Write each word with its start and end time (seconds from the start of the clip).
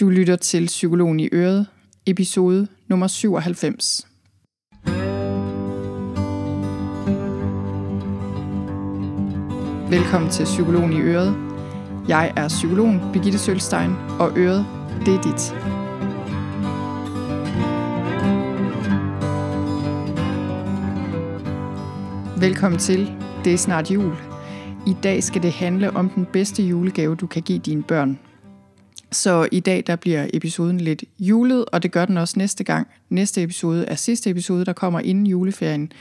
Du 0.00 0.08
lytter 0.08 0.36
til 0.36 0.66
Psykologen 0.66 1.20
i 1.20 1.28
Øret, 1.32 1.66
episode 2.06 2.68
nummer 2.88 3.06
97. 3.06 4.06
Velkommen 9.90 10.30
til 10.30 10.44
Psykologen 10.44 10.92
i 10.92 11.00
Øret. 11.00 11.36
Jeg 12.08 12.32
er 12.36 12.48
psykologen 12.48 13.00
Birgitte 13.12 13.38
Sølstein, 13.38 13.90
og 14.20 14.38
Øret, 14.38 14.66
det 15.06 15.14
er 15.14 15.22
dit. 15.22 15.54
Velkommen 22.40 22.78
til. 22.78 23.12
Det 23.44 23.52
er 23.52 23.58
snart 23.58 23.90
jul. 23.90 24.12
I 24.86 24.96
dag 25.02 25.22
skal 25.22 25.42
det 25.42 25.52
handle 25.52 25.90
om 25.90 26.08
den 26.08 26.26
bedste 26.32 26.62
julegave, 26.62 27.16
du 27.16 27.26
kan 27.26 27.42
give 27.42 27.58
dine 27.58 27.82
børn. 27.82 28.18
Så 29.12 29.48
i 29.52 29.60
dag 29.60 29.84
der 29.86 29.96
bliver 29.96 30.26
episoden 30.34 30.80
lidt 30.80 31.04
julet, 31.18 31.64
og 31.64 31.82
det 31.82 31.92
gør 31.92 32.04
den 32.04 32.16
også 32.16 32.38
næste 32.38 32.64
gang. 32.64 32.86
Næste 33.08 33.42
episode 33.42 33.84
er 33.84 33.94
sidste 33.94 34.30
episode, 34.30 34.64
der 34.64 34.72
kommer 34.72 35.00
inden 35.00 35.26
juleferien, 35.26 35.92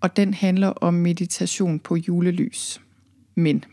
og 0.00 0.16
den 0.16 0.34
handler 0.34 0.68
om 0.68 0.94
meditation 0.94 1.78
på 1.78 1.96
julelys. 1.96 2.80
Men 3.34 3.64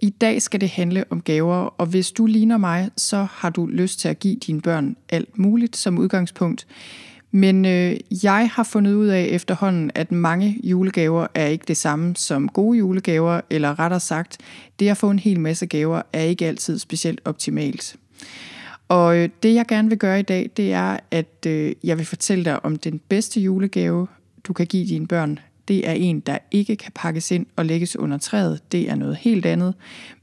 i 0.00 0.10
dag 0.10 0.42
skal 0.42 0.60
det 0.60 0.68
handle 0.68 1.04
om 1.10 1.20
gaver, 1.20 1.56
og 1.56 1.86
hvis 1.86 2.12
du 2.12 2.26
ligner 2.26 2.56
mig, 2.56 2.90
så 2.96 3.26
har 3.30 3.50
du 3.50 3.66
lyst 3.66 4.00
til 4.00 4.08
at 4.08 4.18
give 4.18 4.36
dine 4.36 4.60
børn 4.60 4.96
alt 5.08 5.38
muligt 5.38 5.76
som 5.76 5.98
udgangspunkt. 5.98 6.66
Men 7.30 7.64
øh, 7.64 7.96
jeg 8.22 8.50
har 8.52 8.62
fundet 8.62 8.94
ud 8.94 9.06
af 9.06 9.28
efterhånden, 9.30 9.90
at 9.94 10.12
mange 10.12 10.60
julegaver 10.64 11.26
er 11.34 11.46
ikke 11.46 11.64
det 11.68 11.76
samme 11.76 12.16
som 12.16 12.48
gode 12.48 12.78
julegaver, 12.78 13.40
eller 13.50 13.78
rettere 13.78 14.00
sagt, 14.00 14.38
det 14.78 14.88
at 14.88 14.96
få 14.96 15.10
en 15.10 15.18
hel 15.18 15.40
masse 15.40 15.66
gaver 15.66 16.02
er 16.12 16.22
ikke 16.22 16.46
altid 16.46 16.78
specielt 16.78 17.20
optimalt. 17.24 17.96
Og 18.88 19.16
øh, 19.16 19.28
det 19.42 19.54
jeg 19.54 19.66
gerne 19.66 19.88
vil 19.88 19.98
gøre 19.98 20.20
i 20.20 20.22
dag, 20.22 20.50
det 20.56 20.72
er, 20.72 20.96
at 21.10 21.46
øh, 21.46 21.72
jeg 21.84 21.98
vil 21.98 22.06
fortælle 22.06 22.44
dig 22.44 22.64
om 22.64 22.76
den 22.76 23.00
bedste 23.08 23.40
julegave, 23.40 24.06
du 24.44 24.52
kan 24.52 24.66
give 24.66 24.86
dine 24.86 25.06
børn. 25.06 25.38
Det 25.68 25.88
er 25.88 25.92
en, 25.92 26.20
der 26.20 26.38
ikke 26.50 26.76
kan 26.76 26.92
pakkes 26.94 27.30
ind 27.30 27.46
og 27.56 27.66
lægges 27.66 27.96
under 27.96 28.18
træet. 28.18 28.60
Det 28.72 28.90
er 28.90 28.94
noget 28.94 29.16
helt 29.16 29.46
andet. 29.46 29.74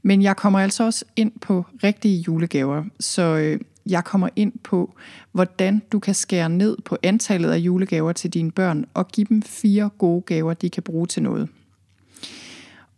Men 0.02 0.22
jeg 0.22 0.36
kommer 0.36 0.60
altså 0.60 0.84
også 0.84 1.04
ind 1.16 1.32
på 1.40 1.64
rigtige 1.84 2.24
julegaver. 2.26 2.84
Så 3.00 3.22
øh, 3.22 3.60
jeg 3.86 4.04
kommer 4.04 4.28
ind 4.36 4.52
på, 4.64 4.94
hvordan 5.32 5.82
du 5.92 5.98
kan 5.98 6.14
skære 6.14 6.48
ned 6.48 6.76
på 6.84 6.96
antallet 7.02 7.50
af 7.50 7.58
julegaver 7.58 8.12
til 8.12 8.34
dine 8.34 8.50
børn 8.50 8.84
og 8.94 9.08
give 9.08 9.26
dem 9.28 9.42
fire 9.42 9.90
gode 9.98 10.22
gaver, 10.22 10.54
de 10.54 10.70
kan 10.70 10.82
bruge 10.82 11.06
til 11.06 11.22
noget. 11.22 11.48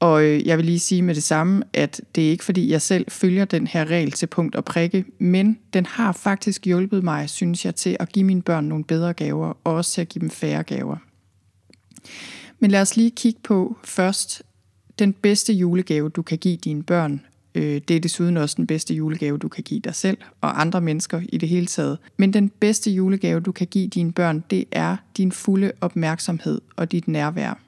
Og 0.00 0.24
øh, 0.24 0.46
jeg 0.46 0.56
vil 0.56 0.64
lige 0.64 0.78
sige 0.78 1.02
med 1.02 1.14
det 1.14 1.22
samme, 1.22 1.62
at 1.72 2.00
det 2.14 2.26
er 2.26 2.30
ikke 2.30 2.44
fordi, 2.44 2.70
jeg 2.70 2.82
selv 2.82 3.04
følger 3.08 3.44
den 3.44 3.66
her 3.66 3.84
regel 3.84 4.12
til 4.12 4.26
punkt 4.26 4.56
og 4.56 4.64
prikke, 4.64 5.04
men 5.18 5.58
den 5.72 5.86
har 5.86 6.12
faktisk 6.12 6.64
hjulpet 6.64 7.04
mig, 7.04 7.30
synes 7.30 7.64
jeg, 7.64 7.74
til 7.74 7.96
at 8.00 8.12
give 8.12 8.24
mine 8.24 8.42
børn 8.42 8.64
nogle 8.64 8.84
bedre 8.84 9.12
gaver, 9.12 9.52
og 9.64 9.74
også 9.74 9.92
til 9.92 10.00
at 10.00 10.08
give 10.08 10.20
dem 10.20 10.30
færre 10.30 10.62
gaver. 10.62 10.96
Men 12.58 12.70
lad 12.70 12.80
os 12.80 12.96
lige 12.96 13.10
kigge 13.10 13.40
på 13.44 13.76
først 13.84 14.42
den 14.98 15.12
bedste 15.12 15.52
julegave, 15.52 16.08
du 16.08 16.22
kan 16.22 16.38
give 16.38 16.56
dine 16.56 16.82
børn, 16.82 17.20
Øh, 17.54 17.80
det 17.88 17.96
er 17.96 18.00
desuden 18.00 18.36
også 18.36 18.54
den 18.56 18.66
bedste 18.66 18.94
julegave, 18.94 19.38
du 19.38 19.48
kan 19.48 19.64
give 19.64 19.80
dig 19.80 19.94
selv 19.94 20.18
og 20.40 20.60
andre 20.60 20.80
mennesker 20.80 21.20
i 21.28 21.38
det 21.38 21.48
hele 21.48 21.66
taget. 21.66 21.98
Men 22.16 22.32
den 22.32 22.48
bedste 22.48 22.90
julegave, 22.90 23.40
du 23.40 23.52
kan 23.52 23.66
give 23.66 23.88
dine 23.88 24.12
børn, 24.12 24.44
det 24.50 24.64
er 24.72 24.96
din 25.16 25.32
fulde 25.32 25.72
opmærksomhed 25.80 26.60
og 26.76 26.92
dit 26.92 27.08
nærvær. 27.08 27.58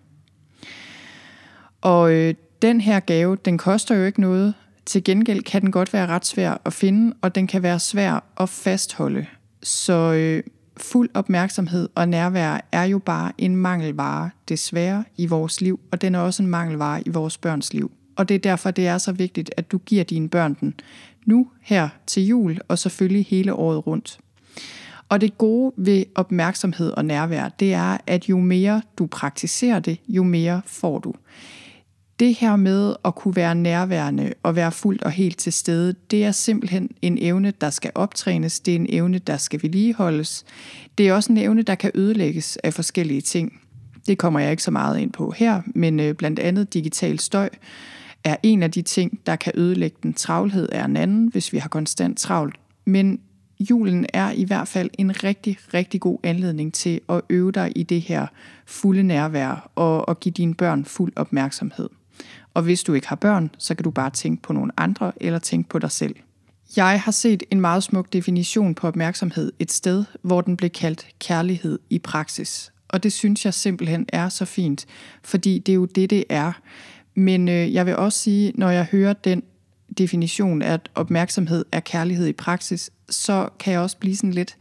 Og 1.81 2.12
øh, 2.12 2.34
den 2.62 2.81
her 2.81 3.00
gave, 3.00 3.37
den 3.37 3.59
koster 3.59 3.95
jo 3.95 4.05
ikke 4.05 4.20
noget. 4.20 4.55
Til 4.87 5.05
gengæld 5.05 5.42
kan 5.42 5.62
den 5.62 5.72
godt 5.72 5.92
være 5.92 6.06
ret 6.06 6.27
svær 6.27 6.61
at 6.65 6.72
finde, 6.72 7.17
og 7.20 7.34
den 7.34 7.47
kan 7.47 7.62
være 7.62 7.78
svær 7.78 8.25
at 8.41 8.48
fastholde. 8.48 9.27
Så 9.62 10.12
øh, 10.12 10.42
fuld 10.77 11.09
opmærksomhed 11.15 11.89
og 11.94 12.09
nærvær 12.09 12.61
er 12.72 12.84
jo 12.84 12.98
bare 12.98 13.33
en 13.39 13.56
mangelvare, 13.56 14.31
desværre, 14.48 15.05
i 15.17 15.27
vores 15.27 15.60
liv, 15.60 15.81
og 15.93 16.03
den 16.03 16.15
er 16.15 16.19
også 16.19 16.43
en 16.43 16.49
mangelvare 16.49 17.03
i 17.06 17.10
vores 17.10 17.38
børns 17.38 17.72
liv 17.72 17.93
og 18.20 18.28
det 18.28 18.34
er 18.34 18.38
derfor, 18.38 18.70
det 18.70 18.86
er 18.86 18.98
så 18.98 19.12
vigtigt, 19.12 19.50
at 19.56 19.72
du 19.72 19.78
giver 19.78 20.04
dine 20.04 20.28
børn 20.28 20.56
den 20.60 20.75
nu, 21.26 21.48
her 21.60 21.88
til 22.06 22.26
jul, 22.26 22.58
og 22.69 22.78
selvfølgelig 22.78 23.26
hele 23.26 23.54
året 23.54 23.86
rundt. 23.86 24.19
Og 25.08 25.20
det 25.20 25.38
gode 25.38 25.72
ved 25.76 26.04
opmærksomhed 26.14 26.91
og 26.91 27.04
nærvær, 27.04 27.48
det 27.48 27.75
er, 27.75 27.97
at 28.06 28.28
jo 28.28 28.38
mere 28.38 28.82
du 28.98 29.06
praktiserer 29.06 29.80
det, 29.80 29.98
jo 30.09 30.22
mere 30.22 30.62
får 30.66 30.98
du. 30.98 31.14
Det 32.19 32.34
her 32.34 32.56
med 32.56 32.94
at 33.04 33.14
kunne 33.14 33.36
være 33.36 33.54
nærværende 33.54 34.32
og 34.42 34.56
være 34.56 34.72
fuldt 34.72 35.03
og 35.03 35.10
helt 35.10 35.38
til 35.38 35.53
stede, 35.53 35.94
det 36.10 36.25
er 36.25 36.32
simpelthen 36.32 36.91
en 37.03 37.19
evne, 37.20 37.53
der 37.60 37.70
skal 37.70 37.91
optrænes. 37.94 38.60
Det 38.60 38.72
er 38.72 38.78
en 38.78 38.86
evne, 38.88 39.19
der 39.19 39.36
skal 39.36 39.62
vedligeholdes. 39.62 40.44
Det 40.98 41.09
er 41.09 41.14
også 41.14 41.32
en 41.32 41.38
evne, 41.38 41.62
der 41.62 41.75
kan 41.75 41.91
ødelægges 41.94 42.56
af 42.56 42.75
forskellige 42.75 43.20
ting. 43.20 43.60
Det 44.06 44.19
kommer 44.19 44.41
jeg 44.41 44.50
ikke 44.50 44.62
så 44.62 44.70
meget 44.70 44.98
ind 44.98 45.12
på 45.12 45.30
her, 45.30 45.62
men 45.66 46.00
øh, 46.00 46.14
blandt 46.14 46.38
andet 46.38 46.75
digital 46.75 47.19
støj, 47.19 47.48
er 48.25 48.36
en 48.42 48.62
af 48.62 48.70
de 48.70 48.82
ting, 48.82 49.20
der 49.26 49.36
kan 49.36 49.53
ødelægge 49.56 49.97
den. 50.03 50.14
Travlhed 50.14 50.69
er 50.72 50.84
en 50.84 50.97
anden, 50.97 51.28
hvis 51.28 51.53
vi 51.53 51.58
har 51.58 51.69
konstant 51.69 52.19
travlt. 52.19 52.56
Men 52.84 53.20
julen 53.60 54.06
er 54.12 54.31
i 54.31 54.44
hvert 54.44 54.69
fald 54.69 54.91
en 54.98 55.25
rigtig, 55.25 55.58
rigtig 55.75 56.00
god 56.00 56.19
anledning 56.22 56.75
til 56.75 57.00
at 57.09 57.20
øve 57.30 57.53
dig 57.53 57.72
i 57.76 57.82
det 57.82 58.00
her 58.00 58.26
fulde 58.66 59.03
nærvær 59.03 59.70
og, 59.75 60.09
og 60.09 60.20
give 60.20 60.32
dine 60.32 60.54
børn 60.54 60.84
fuld 60.84 61.12
opmærksomhed. 61.16 61.88
Og 62.54 62.62
hvis 62.62 62.82
du 62.82 62.94
ikke 62.94 63.09
har 63.09 63.16
børn, 63.16 63.50
så 63.59 63.75
kan 63.75 63.84
du 63.84 63.91
bare 63.91 64.10
tænke 64.10 64.42
på 64.42 64.53
nogle 64.53 64.72
andre 64.76 65.12
eller 65.20 65.38
tænke 65.38 65.69
på 65.69 65.78
dig 65.78 65.91
selv. 65.91 66.14
Jeg 66.76 67.00
har 67.00 67.12
set 67.12 67.42
en 67.50 67.60
meget 67.60 67.82
smuk 67.82 68.12
definition 68.12 68.75
på 68.75 68.86
opmærksomhed 68.86 69.53
et 69.59 69.72
sted, 69.72 70.04
hvor 70.22 70.41
den 70.41 70.56
blev 70.56 70.70
kaldt 70.70 71.06
kærlighed 71.19 71.78
i 71.91 71.98
praksis. 71.98 72.72
Og 72.88 73.03
det 73.03 73.12
synes 73.12 73.44
jeg 73.44 73.54
simpelthen 73.54 74.06
er 74.09 74.28
så 74.28 74.44
fint, 74.44 74.86
fordi 75.22 75.59
det 75.59 75.72
er 75.72 75.76
jo 75.76 75.84
det, 75.84 76.10
det 76.10 76.25
er. 76.28 76.53
Men 77.15 77.48
øh, 77.48 77.75
jeg 77.75 77.87
vil 77.87 77.97
også 77.97 78.19
sige, 78.19 78.53
når 78.54 78.71
jeg 78.71 78.84
hører 78.84 79.12
den 79.12 79.43
definition, 79.98 80.62
at 80.62 80.91
opmærksomhed 80.94 81.65
er 81.72 81.81
kærlighed 81.81 82.26
i 82.26 82.32
praksis, 82.32 82.91
så 83.10 83.48
kan 83.59 83.72
jeg 83.72 83.81
også 83.81 83.97
blive 83.97 84.16
sådan 84.16 84.32
lidt 84.32 84.56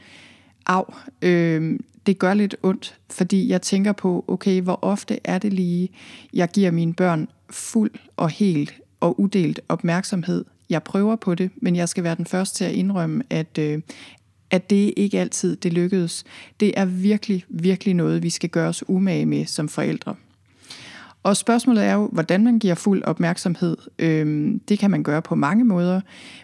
af. 0.65 0.83
Øh, 1.21 1.79
det 2.05 2.19
gør 2.19 2.33
lidt 2.33 2.55
ondt, 2.63 2.97
fordi 3.09 3.49
jeg 3.49 3.61
tænker 3.61 3.91
på, 3.91 4.25
okay, 4.27 4.61
hvor 4.61 4.79
ofte 4.81 5.19
er 5.23 5.37
det 5.37 5.53
lige, 5.53 5.89
jeg 6.33 6.49
giver 6.49 6.71
mine 6.71 6.93
børn 6.93 7.27
fuld 7.49 7.91
og 8.17 8.29
helt 8.29 8.73
og 8.99 9.19
udelt 9.19 9.59
opmærksomhed. 9.69 10.45
Jeg 10.69 10.83
prøver 10.83 11.15
på 11.15 11.35
det, 11.35 11.51
men 11.55 11.75
jeg 11.75 11.89
skal 11.89 12.03
være 12.03 12.15
den 12.15 12.25
første 12.25 12.57
til 12.57 12.65
at 12.65 12.71
indrømme, 12.71 13.23
at, 13.29 13.57
øh, 13.57 13.81
at 14.51 14.69
det 14.69 14.93
ikke 14.97 15.19
altid 15.19 15.55
det 15.55 15.73
lykkedes. 15.73 16.23
Det 16.59 16.73
er 16.77 16.85
virkelig, 16.85 17.45
virkelig 17.49 17.93
noget, 17.93 18.23
vi 18.23 18.29
skal 18.29 18.49
gøre 18.49 18.69
os 18.69 18.83
umage 18.87 19.25
med 19.25 19.45
som 19.45 19.69
forældre. 19.69 20.15
Og 21.23 21.37
spørgsmålet 21.37 21.85
er 21.85 21.93
jo, 21.93 22.09
hvordan 22.11 22.43
man 22.43 22.59
giver 22.59 22.75
fuld 22.75 23.03
opmærksomhed. 23.03 23.77
Øhm, 23.99 24.59
det 24.59 24.79
kan 24.79 24.91
man 24.91 25.03
gøre 25.03 25.21
på 25.21 25.35
mange 25.35 25.63
måder. 25.63 26.01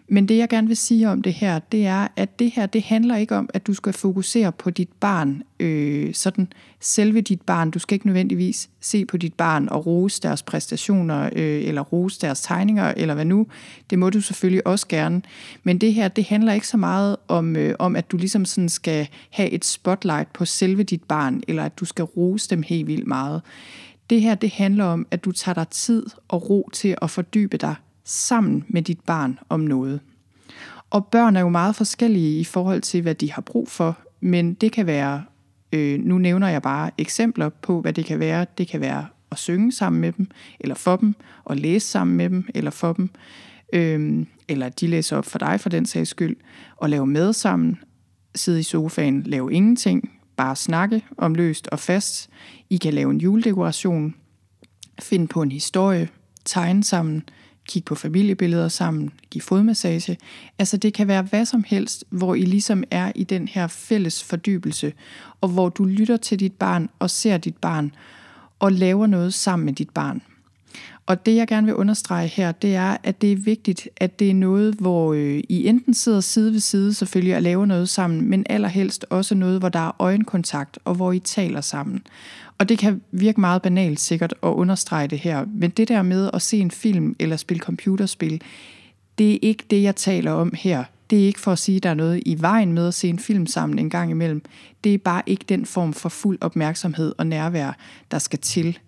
Men 0.07 0.27
det 0.27 0.37
jeg 0.37 0.49
gerne 0.49 0.67
vil 0.67 0.77
sige 0.77 1.09
om 1.09 1.21
det 1.21 1.33
her, 1.33 1.59
det 1.59 1.85
er, 1.85 2.07
at 2.15 2.39
det 2.39 2.51
her, 2.51 2.65
det 2.65 2.83
handler 2.83 3.15
ikke 3.15 3.35
om, 3.35 3.49
at 3.53 3.67
du 3.67 3.73
skal 3.73 3.93
fokusere 3.93 4.51
på 4.51 4.69
dit 4.69 4.89
barn, 4.99 5.43
øh, 5.59 6.13
sådan 6.13 6.47
selve 6.79 7.21
dit 7.21 7.41
barn. 7.41 7.71
Du 7.71 7.79
skal 7.79 7.95
ikke 7.95 8.05
nødvendigvis 8.05 8.69
se 8.81 9.05
på 9.05 9.17
dit 9.17 9.33
barn 9.33 9.69
og 9.69 9.85
rose 9.85 10.21
deres 10.21 10.43
præstationer, 10.43 11.29
øh, 11.35 11.63
eller 11.63 11.81
rose 11.81 12.21
deres 12.21 12.41
tegninger, 12.41 12.93
eller 12.97 13.13
hvad 13.13 13.25
nu. 13.25 13.47
Det 13.89 13.99
må 13.99 14.09
du 14.09 14.21
selvfølgelig 14.21 14.67
også 14.67 14.87
gerne. 14.87 15.21
Men 15.63 15.77
det 15.77 15.93
her, 15.93 16.07
det 16.07 16.25
handler 16.25 16.53
ikke 16.53 16.67
så 16.67 16.77
meget 16.77 17.15
om, 17.27 17.55
øh, 17.55 17.75
om 17.79 17.95
at 17.95 18.11
du 18.11 18.17
ligesom 18.17 18.45
sådan 18.45 18.69
skal 18.69 19.07
have 19.29 19.49
et 19.49 19.65
spotlight 19.65 20.33
på 20.33 20.45
selve 20.45 20.83
dit 20.83 21.03
barn, 21.03 21.41
eller 21.47 21.63
at 21.63 21.79
du 21.79 21.85
skal 21.85 22.05
rose 22.05 22.49
dem 22.49 22.63
helt 22.63 22.87
vildt 22.87 23.07
meget. 23.07 23.41
Det 24.09 24.21
her 24.21 24.35
det 24.35 24.51
handler 24.51 24.85
om, 24.85 25.07
at 25.11 25.25
du 25.25 25.31
tager 25.31 25.53
dig 25.53 25.67
tid 25.67 26.05
og 26.27 26.49
ro 26.49 26.69
til 26.73 26.95
at 27.01 27.09
fordybe 27.09 27.57
dig 27.57 27.75
sammen 28.03 28.65
med 28.67 28.81
dit 28.81 28.99
barn 28.99 29.39
om 29.49 29.59
noget. 29.59 29.99
Og 30.89 31.07
børn 31.07 31.35
er 31.35 31.41
jo 31.41 31.49
meget 31.49 31.75
forskellige 31.75 32.39
i 32.39 32.43
forhold 32.43 32.81
til, 32.81 33.01
hvad 33.01 33.15
de 33.15 33.31
har 33.31 33.41
brug 33.41 33.69
for, 33.69 33.97
men 34.19 34.53
det 34.53 34.71
kan 34.71 34.85
være, 34.85 35.23
øh, 35.73 35.99
nu 35.99 36.17
nævner 36.17 36.47
jeg 36.47 36.61
bare 36.61 36.91
eksempler 36.97 37.49
på, 37.49 37.81
hvad 37.81 37.93
det 37.93 38.05
kan 38.05 38.19
være. 38.19 38.45
Det 38.57 38.67
kan 38.67 38.81
være 38.81 39.05
at 39.31 39.37
synge 39.37 39.71
sammen 39.71 40.01
med 40.01 40.11
dem, 40.11 40.27
eller 40.59 40.75
for 40.75 40.95
dem, 40.95 41.15
og 41.43 41.57
læse 41.57 41.87
sammen 41.87 42.17
med 42.17 42.29
dem, 42.29 42.47
eller 42.55 42.71
for 42.71 42.93
dem, 42.93 43.09
øh, 43.73 44.25
eller 44.47 44.69
de 44.69 44.87
læser 44.87 45.17
op 45.17 45.25
for 45.25 45.39
dig 45.39 45.59
for 45.59 45.69
den 45.69 45.85
sags 45.85 46.09
skyld, 46.09 46.35
og 46.75 46.89
lave 46.89 47.07
mad 47.07 47.33
sammen, 47.33 47.77
sidde 48.35 48.59
i 48.59 48.63
sofaen, 48.63 49.23
lave 49.23 49.53
ingenting, 49.53 50.14
bare 50.37 50.55
snakke 50.55 51.03
om 51.17 51.35
løst 51.35 51.67
og 51.67 51.79
fast. 51.79 52.29
I 52.69 52.77
kan 52.77 52.93
lave 52.93 53.11
en 53.11 53.17
juledekoration, 53.17 54.15
finde 55.01 55.27
på 55.27 55.41
en 55.41 55.51
historie, 55.51 56.09
tegne 56.45 56.83
sammen, 56.83 57.23
kigge 57.67 57.85
på 57.85 57.95
familiebilleder 57.95 58.67
sammen, 58.67 59.11
give 59.29 59.41
fodmassage. 59.41 60.17
Altså 60.59 60.77
det 60.77 60.93
kan 60.93 61.07
være 61.07 61.21
hvad 61.21 61.45
som 61.45 61.63
helst, 61.67 62.03
hvor 62.09 62.35
I 62.35 62.41
ligesom 62.41 62.83
er 62.91 63.11
i 63.15 63.23
den 63.23 63.47
her 63.47 63.67
fælles 63.67 64.23
fordybelse, 64.23 64.93
og 65.41 65.49
hvor 65.49 65.69
du 65.69 65.85
lytter 65.85 66.17
til 66.17 66.39
dit 66.39 66.53
barn 66.53 66.89
og 66.99 67.09
ser 67.09 67.37
dit 67.37 67.57
barn, 67.57 67.91
og 68.59 68.71
laver 68.71 69.07
noget 69.07 69.33
sammen 69.33 69.65
med 69.65 69.73
dit 69.73 69.89
barn. 69.89 70.21
Og 71.07 71.25
det 71.25 71.35
jeg 71.35 71.47
gerne 71.47 71.65
vil 71.67 71.75
understrege 71.75 72.27
her, 72.27 72.51
det 72.51 72.75
er, 72.75 72.97
at 73.03 73.21
det 73.21 73.31
er 73.31 73.35
vigtigt, 73.35 73.89
at 73.97 74.19
det 74.19 74.29
er 74.29 74.33
noget, 74.33 74.73
hvor 74.73 75.13
øh, 75.13 75.43
I 75.49 75.67
enten 75.67 75.93
sidder 75.93 76.19
side 76.19 76.51
ved 76.51 76.59
side 76.59 76.93
selvfølgelig 76.93 77.35
og 77.35 77.41
laver 77.41 77.65
noget 77.65 77.89
sammen, 77.89 78.29
men 78.29 78.45
allerhelst 78.49 79.05
også 79.09 79.35
noget, 79.35 79.59
hvor 79.59 79.69
der 79.69 79.79
er 79.79 80.01
øjenkontakt 80.01 80.79
og 80.85 80.95
hvor 80.95 81.11
I 81.11 81.19
taler 81.19 81.61
sammen. 81.61 82.01
Og 82.57 82.69
det 82.69 82.77
kan 82.77 83.01
virke 83.11 83.41
meget 83.41 83.61
banalt 83.61 83.99
sikkert 83.99 84.33
at 84.43 84.47
understrege 84.47 85.07
det 85.07 85.19
her, 85.19 85.45
men 85.47 85.69
det 85.69 85.87
der 85.87 86.01
med 86.01 86.29
at 86.33 86.41
se 86.41 86.57
en 86.57 86.71
film 86.71 87.15
eller 87.19 87.37
spille 87.37 87.61
computerspil, 87.61 88.41
det 89.17 89.33
er 89.33 89.39
ikke 89.41 89.63
det, 89.69 89.83
jeg 89.83 89.95
taler 89.95 90.31
om 90.31 90.53
her. 90.57 90.83
Det 91.09 91.21
er 91.21 91.25
ikke 91.25 91.39
for 91.39 91.51
at 91.51 91.59
sige, 91.59 91.75
at 91.75 91.83
der 91.83 91.89
er 91.89 91.93
noget 91.93 92.23
i 92.25 92.41
vejen 92.41 92.73
med 92.73 92.87
at 92.87 92.93
se 92.93 93.09
en 93.09 93.19
film 93.19 93.45
sammen 93.45 93.79
en 93.79 93.89
gang 93.89 94.11
imellem. 94.11 94.41
Det 94.83 94.93
er 94.93 94.97
bare 94.97 95.21
ikke 95.25 95.45
den 95.49 95.65
form 95.65 95.93
for 95.93 96.09
fuld 96.09 96.37
opmærksomhed 96.41 97.13
og 97.17 97.27
nærvær, 97.27 97.77
der 98.11 98.19
skal 98.19 98.39
til. 98.39 98.79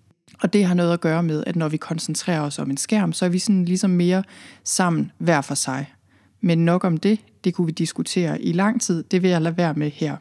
Og 0.42 0.52
det 0.52 0.64
har 0.64 0.74
noget 0.74 0.92
at 0.92 1.00
gøre 1.00 1.22
med, 1.22 1.44
at 1.46 1.56
når 1.56 1.68
vi 1.68 1.76
koncentrerer 1.76 2.40
os 2.40 2.58
om 2.58 2.70
en 2.70 2.76
skærm, 2.76 3.12
så 3.12 3.24
er 3.24 3.28
vi 3.28 3.38
sådan 3.38 3.64
ligesom 3.64 3.90
mere 3.90 4.22
sammen 4.64 5.12
hver 5.18 5.40
for 5.40 5.54
sig. 5.54 5.92
Men 6.40 6.64
nok 6.64 6.84
om 6.84 6.96
det, 6.96 7.20
det 7.44 7.54
kunne 7.54 7.66
vi 7.66 7.72
diskutere 7.72 8.42
i 8.42 8.52
lang 8.52 8.80
tid, 8.80 9.02
det 9.02 9.22
vil 9.22 9.30
jeg 9.30 9.42
lade 9.42 9.56
være 9.56 9.74
med 9.74 9.90
her. 9.90 10.16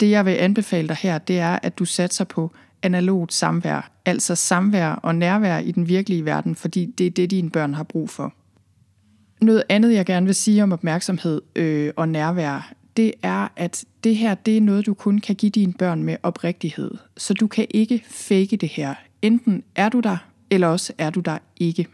Det 0.00 0.10
jeg 0.10 0.24
vil 0.24 0.30
anbefale 0.30 0.88
dig 0.88 0.96
her, 0.96 1.18
det 1.18 1.38
er, 1.38 1.58
at 1.62 1.78
du 1.78 1.84
satser 1.84 2.24
på 2.24 2.52
analogt 2.82 3.32
samvær, 3.32 3.90
altså 4.04 4.34
samvær 4.34 4.88
og 4.88 5.14
nærvær 5.14 5.58
i 5.58 5.72
den 5.72 5.88
virkelige 5.88 6.24
verden, 6.24 6.54
fordi 6.54 6.86
det 6.98 7.06
er 7.06 7.10
det, 7.10 7.30
dine 7.30 7.50
børn 7.50 7.74
har 7.74 7.82
brug 7.82 8.10
for. 8.10 8.34
Noget 9.40 9.62
andet, 9.68 9.94
jeg 9.94 10.06
gerne 10.06 10.26
vil 10.26 10.34
sige 10.34 10.62
om 10.62 10.72
opmærksomhed 10.72 11.42
øh, 11.56 11.92
og 11.96 12.08
nærvær, 12.08 12.72
det 12.96 13.12
er, 13.22 13.48
at 13.56 13.84
det 14.04 14.16
her 14.16 14.34
det 14.34 14.56
er 14.56 14.60
noget, 14.60 14.86
du 14.86 14.94
kun 14.94 15.18
kan 15.18 15.34
give 15.34 15.50
dine 15.50 15.72
børn 15.72 16.02
med 16.02 16.16
oprigtighed. 16.22 16.90
Så 17.16 17.34
du 17.34 17.46
kan 17.46 17.66
ikke 17.70 18.04
fake 18.08 18.56
det 18.56 18.68
her. 18.68 18.94
Enten 19.22 19.62
er 19.74 19.88
du 19.88 20.00
der, 20.00 20.16
eller 20.50 20.66
også 20.66 20.92
er 20.98 21.10
du 21.10 21.20
der 21.20 21.38
ikke. 21.56 21.86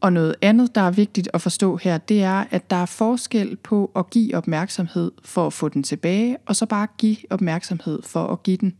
Og 0.00 0.12
noget 0.12 0.34
andet, 0.42 0.74
der 0.74 0.80
er 0.80 0.90
vigtigt 0.90 1.28
at 1.34 1.40
forstå 1.40 1.76
her, 1.76 1.98
det 1.98 2.22
er, 2.22 2.44
at 2.50 2.70
der 2.70 2.76
er 2.76 2.86
forskel 2.86 3.56
på 3.56 3.90
at 3.96 4.10
give 4.10 4.36
opmærksomhed 4.36 5.12
for 5.24 5.46
at 5.46 5.52
få 5.52 5.68
den 5.68 5.82
tilbage, 5.82 6.36
og 6.46 6.56
så 6.56 6.66
bare 6.66 6.86
give 6.98 7.16
opmærksomhed 7.30 8.02
for 8.02 8.26
at 8.26 8.42
give 8.42 8.56
den. 8.56 8.76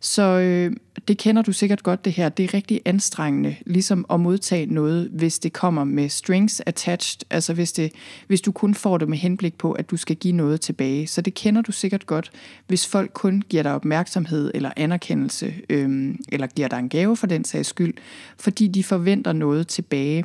Så 0.00 0.22
øh, 0.22 0.76
det 1.08 1.18
kender 1.18 1.42
du 1.42 1.52
sikkert 1.52 1.82
godt 1.82 2.04
det 2.04 2.12
her. 2.12 2.28
Det 2.28 2.44
er 2.44 2.54
rigtig 2.54 2.80
anstrengende, 2.84 3.56
ligesom 3.66 4.06
at 4.10 4.20
modtage 4.20 4.66
noget, 4.66 5.08
hvis 5.12 5.38
det 5.38 5.52
kommer 5.52 5.84
med 5.84 6.08
strings 6.08 6.62
attached, 6.66 7.20
altså 7.30 7.54
hvis, 7.54 7.72
det, 7.72 7.92
hvis 8.26 8.40
du 8.40 8.52
kun 8.52 8.74
får 8.74 8.98
det 8.98 9.08
med 9.08 9.18
henblik 9.18 9.58
på, 9.58 9.72
at 9.72 9.90
du 9.90 9.96
skal 9.96 10.16
give 10.16 10.34
noget 10.34 10.60
tilbage. 10.60 11.06
Så 11.06 11.20
det 11.20 11.34
kender 11.34 11.62
du 11.62 11.72
sikkert 11.72 12.06
godt, 12.06 12.30
hvis 12.66 12.86
folk 12.86 13.10
kun 13.14 13.42
giver 13.48 13.62
dig 13.62 13.74
opmærksomhed 13.74 14.50
eller 14.54 14.70
anerkendelse, 14.76 15.54
øhm, 15.70 16.18
eller 16.28 16.46
giver 16.46 16.68
dig 16.68 16.78
en 16.78 16.88
gave 16.88 17.16
for 17.16 17.26
den 17.26 17.44
sags 17.44 17.68
skyld, 17.68 17.94
fordi 18.38 18.68
de 18.68 18.84
forventer 18.84 19.32
noget 19.32 19.68
tilbage. 19.68 20.24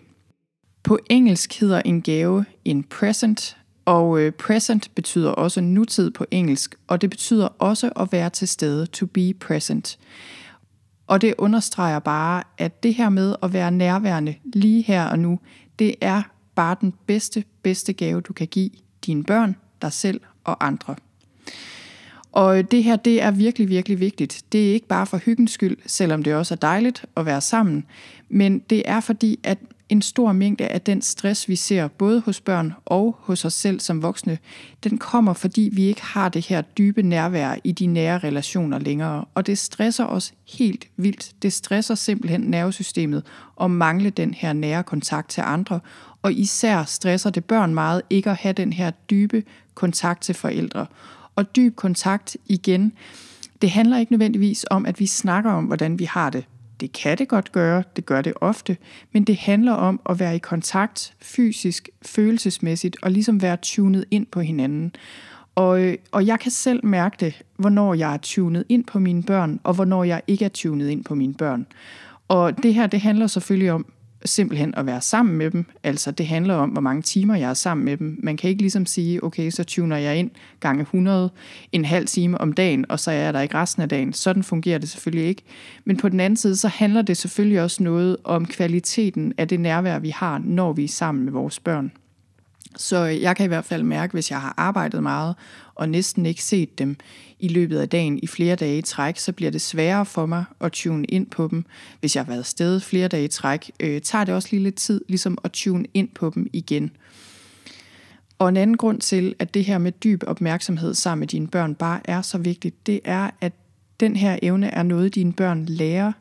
På 0.83 0.99
engelsk 1.09 1.59
hedder 1.59 1.81
en 1.85 2.01
gave 2.01 2.45
en 2.65 2.83
present, 2.83 3.57
og 3.85 4.19
øh, 4.19 4.31
present 4.31 4.91
betyder 4.95 5.29
også 5.29 5.61
nutid 5.61 6.11
på 6.11 6.25
engelsk, 6.31 6.75
og 6.87 7.01
det 7.01 7.09
betyder 7.09 7.47
også 7.59 7.89
at 7.89 8.11
være 8.11 8.29
til 8.29 8.47
stede, 8.47 8.85
to 8.85 9.05
be 9.05 9.33
present. 9.33 9.97
Og 11.13 11.21
det 11.21 11.33
understreger 11.37 11.99
bare, 11.99 12.43
at 12.57 12.83
det 12.83 12.93
her 12.93 13.09
med 13.09 13.35
at 13.43 13.53
være 13.53 13.71
nærværende 13.71 14.35
lige 14.43 14.81
her 14.81 15.05
og 15.05 15.19
nu, 15.19 15.39
det 15.79 15.95
er 16.01 16.21
bare 16.55 16.75
den 16.81 16.93
bedste, 17.05 17.43
bedste 17.61 17.93
gave, 17.93 18.21
du 18.21 18.33
kan 18.33 18.47
give 18.47 18.69
dine 19.05 19.23
børn, 19.23 19.55
dig 19.81 19.93
selv 19.93 20.21
og 20.43 20.65
andre. 20.65 20.95
Og 22.31 22.71
det 22.71 22.83
her, 22.83 22.95
det 22.95 23.21
er 23.21 23.31
virkelig, 23.31 23.69
virkelig 23.69 23.99
vigtigt. 23.99 24.41
Det 24.51 24.69
er 24.69 24.73
ikke 24.73 24.87
bare 24.87 25.05
for 25.05 25.17
hyggens 25.17 25.51
skyld, 25.51 25.77
selvom 25.85 26.23
det 26.23 26.35
også 26.35 26.53
er 26.53 26.57
dejligt 26.57 27.05
at 27.17 27.25
være 27.25 27.41
sammen, 27.41 27.85
men 28.29 28.59
det 28.59 28.83
er 28.85 28.99
fordi, 28.99 29.39
at 29.43 29.57
en 29.89 30.01
stor 30.01 30.31
mængde 30.31 30.67
af 30.67 30.81
den 30.81 31.01
stress, 31.01 31.49
vi 31.49 31.55
ser 31.55 31.87
både 31.87 32.19
hos 32.19 32.41
børn 32.41 32.73
og 32.85 33.17
hos 33.19 33.45
os 33.45 33.53
selv 33.53 33.79
som 33.79 34.01
voksne, 34.01 34.37
den 34.83 34.97
kommer, 34.97 35.33
fordi 35.33 35.69
vi 35.73 35.83
ikke 35.83 36.03
har 36.03 36.29
det 36.29 36.45
her 36.45 36.61
dybe 36.61 37.03
nærvær 37.03 37.55
i 37.63 37.71
de 37.71 37.85
nære 37.85 38.17
relationer 38.17 38.79
længere. 38.79 39.25
Og 39.33 39.47
det 39.47 39.57
stresser 39.57 40.05
os 40.05 40.33
helt 40.57 40.87
vildt. 40.97 41.31
Det 41.41 41.53
stresser 41.53 41.95
simpelthen 41.95 42.41
nervesystemet 42.41 43.23
og 43.55 43.71
mangle 43.71 44.09
den 44.09 44.33
her 44.33 44.53
nære 44.53 44.83
kontakt 44.83 45.29
til 45.29 45.41
andre. 45.41 45.79
Og 46.21 46.33
især 46.33 46.83
stresser 46.83 47.29
det 47.29 47.45
børn 47.45 47.73
meget 47.73 48.01
ikke 48.09 48.29
at 48.29 48.37
have 48.37 48.53
den 48.53 48.73
her 48.73 48.91
dybe 48.91 49.43
kontakt 49.73 50.21
til 50.21 50.35
forældre. 50.35 50.85
Og 51.35 51.55
dyb 51.55 51.75
kontakt 51.75 52.37
igen, 52.45 52.93
det 53.61 53.71
handler 53.71 53.97
ikke 53.97 54.11
nødvendigvis 54.11 54.65
om, 54.69 54.85
at 54.85 54.99
vi 54.99 55.05
snakker 55.05 55.51
om, 55.51 55.65
hvordan 55.65 55.99
vi 55.99 56.05
har 56.05 56.29
det. 56.29 56.45
Det 56.83 56.91
kan 56.91 57.17
det 57.17 57.27
godt 57.27 57.51
gøre, 57.51 57.83
det 57.95 58.05
gør 58.05 58.21
det 58.21 58.33
ofte, 58.41 58.77
men 59.11 59.23
det 59.23 59.37
handler 59.37 59.73
om 59.73 60.01
at 60.09 60.19
være 60.19 60.35
i 60.35 60.39
kontakt 60.39 61.13
fysisk, 61.21 61.89
følelsesmæssigt 62.05 62.97
og 63.01 63.11
ligesom 63.11 63.41
være 63.41 63.57
tunet 63.61 64.05
ind 64.11 64.25
på 64.25 64.39
hinanden. 64.39 64.95
Og, 65.55 65.83
øh, 65.83 65.97
og 66.11 66.27
jeg 66.27 66.39
kan 66.39 66.51
selv 66.51 66.85
mærke 66.85 67.17
det, 67.19 67.41
hvornår 67.57 67.93
jeg 67.93 68.13
er 68.13 68.17
tunet 68.17 68.65
ind 68.69 68.83
på 68.83 68.99
mine 68.99 69.23
børn, 69.23 69.59
og 69.63 69.73
hvornår 69.73 70.03
jeg 70.03 70.21
ikke 70.27 70.45
er 70.45 70.49
tunet 70.49 70.89
ind 70.89 71.03
på 71.03 71.15
mine 71.15 71.33
børn. 71.33 71.67
Og 72.27 72.63
det 72.63 72.73
her, 72.73 72.87
det 72.87 73.01
handler 73.01 73.27
selvfølgelig 73.27 73.71
om, 73.71 73.85
simpelthen 74.25 74.73
at 74.77 74.85
være 74.85 75.01
sammen 75.01 75.37
med 75.37 75.51
dem. 75.51 75.65
Altså 75.83 76.11
det 76.11 76.27
handler 76.27 76.53
om, 76.53 76.69
hvor 76.69 76.81
mange 76.81 77.01
timer 77.01 77.35
jeg 77.35 77.49
er 77.49 77.53
sammen 77.53 77.85
med 77.85 77.97
dem. 77.97 78.19
Man 78.23 78.37
kan 78.37 78.49
ikke 78.49 78.61
ligesom 78.61 78.85
sige, 78.85 79.23
okay, 79.23 79.49
så 79.49 79.63
tuner 79.63 79.97
jeg 79.97 80.17
ind 80.17 80.31
gange 80.59 80.81
100 80.81 81.29
en 81.71 81.85
halv 81.85 82.07
time 82.07 82.41
om 82.41 82.53
dagen, 82.53 82.85
og 82.89 82.99
så 82.99 83.11
er 83.11 83.15
jeg 83.15 83.33
der 83.33 83.41
ikke 83.41 83.55
resten 83.55 83.83
af 83.83 83.89
dagen. 83.89 84.13
Sådan 84.13 84.43
fungerer 84.43 84.77
det 84.77 84.89
selvfølgelig 84.89 85.27
ikke. 85.27 85.41
Men 85.85 85.97
på 85.97 86.09
den 86.09 86.19
anden 86.19 86.37
side, 86.37 86.55
så 86.55 86.67
handler 86.67 87.01
det 87.01 87.17
selvfølgelig 87.17 87.61
også 87.61 87.83
noget 87.83 88.17
om 88.23 88.45
kvaliteten 88.45 89.33
af 89.37 89.47
det 89.47 89.59
nærvær, 89.59 89.99
vi 89.99 90.09
har, 90.09 90.41
når 90.45 90.73
vi 90.73 90.83
er 90.83 90.87
sammen 90.87 91.23
med 91.23 91.31
vores 91.31 91.59
børn. 91.59 91.91
Så 92.77 92.97
jeg 92.97 93.35
kan 93.35 93.45
i 93.45 93.47
hvert 93.47 93.65
fald 93.65 93.83
mærke, 93.83 94.13
hvis 94.13 94.31
jeg 94.31 94.41
har 94.41 94.53
arbejdet 94.57 95.03
meget 95.03 95.35
og 95.75 95.89
næsten 95.89 96.25
ikke 96.25 96.43
set 96.43 96.79
dem 96.79 96.97
i 97.39 97.47
løbet 97.47 97.79
af 97.79 97.89
dagen 97.89 98.19
i 98.23 98.27
flere 98.27 98.55
dage 98.55 98.77
i 98.77 98.81
træk, 98.81 99.17
så 99.17 99.31
bliver 99.31 99.51
det 99.51 99.61
sværere 99.61 100.05
for 100.05 100.25
mig 100.25 100.45
at 100.61 100.71
tune 100.71 101.05
ind 101.05 101.27
på 101.27 101.47
dem. 101.51 101.65
Hvis 101.99 102.15
jeg 102.15 102.23
har 102.23 102.31
været 102.31 102.45
sted 102.45 102.79
flere 102.79 103.07
dage 103.07 103.23
i 103.23 103.27
træk, 103.27 103.71
øh, 103.79 104.01
tager 104.01 104.25
det 104.25 104.35
også 104.35 104.47
lige 104.51 104.63
lidt 104.63 104.75
tid 104.75 105.01
ligesom 105.09 105.37
at 105.43 105.51
tune 105.51 105.85
ind 105.93 106.09
på 106.15 106.31
dem 106.35 106.47
igen. 106.53 106.91
Og 108.39 108.49
en 108.49 108.57
anden 108.57 108.77
grund 108.77 109.01
til, 109.01 109.35
at 109.39 109.53
det 109.53 109.65
her 109.65 109.77
med 109.77 109.91
dyb 109.91 110.23
opmærksomhed 110.27 110.93
sammen 110.93 111.19
med 111.19 111.27
dine 111.27 111.47
børn 111.47 111.75
bare 111.75 111.99
er 112.05 112.21
så 112.21 112.37
vigtigt, 112.37 112.87
det 112.87 112.99
er, 113.05 113.29
at 113.41 113.53
den 113.99 114.15
her 114.15 114.39
evne 114.41 114.67
er 114.67 114.83
noget, 114.83 115.15
dine 115.15 115.33
børn 115.33 115.65
lærer 115.65 116.11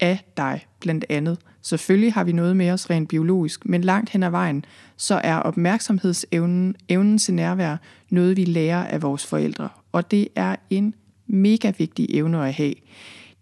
af 0.00 0.24
dig, 0.36 0.66
blandt 0.80 1.04
andet. 1.08 1.38
Selvfølgelig 1.62 2.12
har 2.12 2.24
vi 2.24 2.32
noget 2.32 2.56
med 2.56 2.70
os 2.70 2.90
rent 2.90 3.08
biologisk, 3.08 3.66
men 3.66 3.84
langt 3.84 4.10
hen 4.10 4.22
ad 4.22 4.30
vejen, 4.30 4.64
så 4.96 5.20
er 5.24 5.36
opmærksomhedsevnen, 5.36 6.76
evnen 6.88 7.18
til 7.18 7.34
nærvær, 7.34 7.76
noget 8.10 8.36
vi 8.36 8.44
lærer 8.44 8.84
af 8.84 9.02
vores 9.02 9.26
forældre. 9.26 9.68
Og 9.92 10.10
det 10.10 10.28
er 10.34 10.56
en 10.70 10.94
mega 11.26 11.72
vigtig 11.78 12.06
evne 12.10 12.46
at 12.46 12.54
have. 12.54 12.74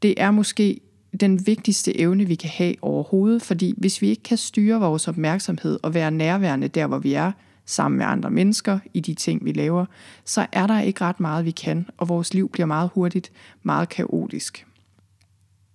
Det 0.02 0.14
er 0.16 0.30
måske 0.30 0.80
den 1.20 1.46
vigtigste 1.46 2.00
evne, 2.00 2.24
vi 2.24 2.34
kan 2.34 2.50
have 2.50 2.74
overhovedet, 2.82 3.42
fordi 3.42 3.74
hvis 3.76 4.02
vi 4.02 4.08
ikke 4.08 4.22
kan 4.22 4.36
styre 4.36 4.80
vores 4.80 5.08
opmærksomhed 5.08 5.78
og 5.82 5.94
være 5.94 6.10
nærværende 6.10 6.68
der, 6.68 6.86
hvor 6.86 6.98
vi 6.98 7.12
er, 7.12 7.32
sammen 7.68 7.98
med 7.98 8.06
andre 8.06 8.30
mennesker 8.30 8.78
i 8.94 9.00
de 9.00 9.14
ting, 9.14 9.44
vi 9.44 9.52
laver, 9.52 9.86
så 10.24 10.46
er 10.52 10.66
der 10.66 10.80
ikke 10.80 11.00
ret 11.00 11.20
meget, 11.20 11.44
vi 11.44 11.50
kan, 11.50 11.86
og 11.96 12.08
vores 12.08 12.34
liv 12.34 12.48
bliver 12.48 12.66
meget 12.66 12.90
hurtigt 12.94 13.32
meget 13.62 13.88
kaotisk. 13.88 14.66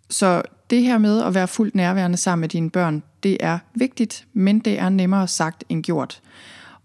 Så 0.09 0.41
det 0.73 0.83
her 0.83 0.97
med 0.97 1.23
at 1.23 1.33
være 1.33 1.47
fuldt 1.47 1.75
nærværende 1.75 2.17
sammen 2.17 2.41
med 2.41 2.49
dine 2.49 2.69
børn, 2.69 3.03
det 3.23 3.37
er 3.39 3.59
vigtigt, 3.75 4.25
men 4.33 4.59
det 4.59 4.79
er 4.79 4.89
nemmere 4.89 5.27
sagt 5.27 5.63
end 5.69 5.83
gjort. 5.83 6.21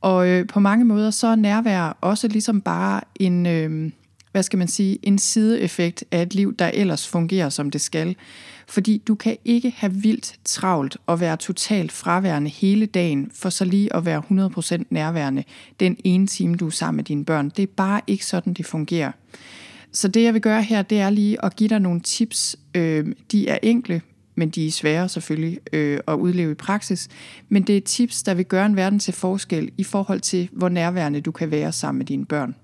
Og 0.00 0.28
øh, 0.28 0.46
på 0.46 0.60
mange 0.60 0.84
måder 0.84 1.10
så 1.10 1.26
er 1.26 1.34
nærvær 1.34 1.96
også 2.00 2.28
ligesom 2.28 2.60
bare 2.60 3.00
en, 3.14 3.46
øh, 3.46 3.90
hvad 4.32 4.42
skal 4.42 4.58
man 4.58 4.68
sige, 4.68 4.98
en 5.02 5.18
sideeffekt 5.18 6.04
af 6.10 6.22
et 6.22 6.34
liv, 6.34 6.56
der 6.56 6.66
ellers 6.74 7.08
fungerer 7.08 7.48
som 7.48 7.70
det 7.70 7.80
skal. 7.80 8.16
Fordi 8.66 9.02
du 9.08 9.14
kan 9.14 9.36
ikke 9.44 9.74
have 9.76 9.92
vildt 9.92 10.38
travlt 10.44 10.96
og 11.06 11.20
være 11.20 11.36
totalt 11.36 11.92
fraværende 11.92 12.50
hele 12.50 12.86
dagen, 12.86 13.30
for 13.34 13.50
så 13.50 13.64
lige 13.64 13.96
at 13.96 14.04
være 14.04 14.22
100% 14.80 14.82
nærværende 14.90 15.44
den 15.80 15.96
ene 16.04 16.26
time, 16.26 16.56
du 16.56 16.66
er 16.66 16.70
sammen 16.70 16.96
med 16.96 17.04
dine 17.04 17.24
børn. 17.24 17.48
Det 17.48 17.62
er 17.62 17.72
bare 17.76 18.00
ikke 18.06 18.26
sådan, 18.26 18.52
det 18.52 18.66
fungerer. 18.66 19.12
Så 19.92 20.08
det 20.08 20.22
jeg 20.22 20.34
vil 20.34 20.42
gøre 20.42 20.62
her, 20.62 20.82
det 20.82 21.00
er 21.00 21.10
lige 21.10 21.44
at 21.44 21.56
give 21.56 21.68
dig 21.68 21.80
nogle 21.80 22.00
tips. 22.00 22.56
Øh, 22.74 23.06
de 23.32 23.48
er 23.48 23.58
enkle, 23.62 24.00
men 24.34 24.48
de 24.48 24.66
er 24.66 24.70
svære 24.70 25.08
selvfølgelig 25.08 25.58
øh, 25.72 26.00
at 26.08 26.14
udleve 26.14 26.50
i 26.50 26.54
praksis. 26.54 27.08
Men 27.48 27.62
det 27.62 27.76
er 27.76 27.80
tips, 27.80 28.22
der 28.22 28.34
vil 28.34 28.44
gøre 28.44 28.66
en 28.66 28.76
verden 28.76 28.98
til 28.98 29.14
forskel 29.14 29.70
i 29.76 29.84
forhold 29.84 30.20
til, 30.20 30.48
hvor 30.52 30.68
nærværende 30.68 31.20
du 31.20 31.32
kan 31.32 31.50
være 31.50 31.72
sammen 31.72 31.98
med 31.98 32.06
dine 32.06 32.24
børn. 32.24 32.54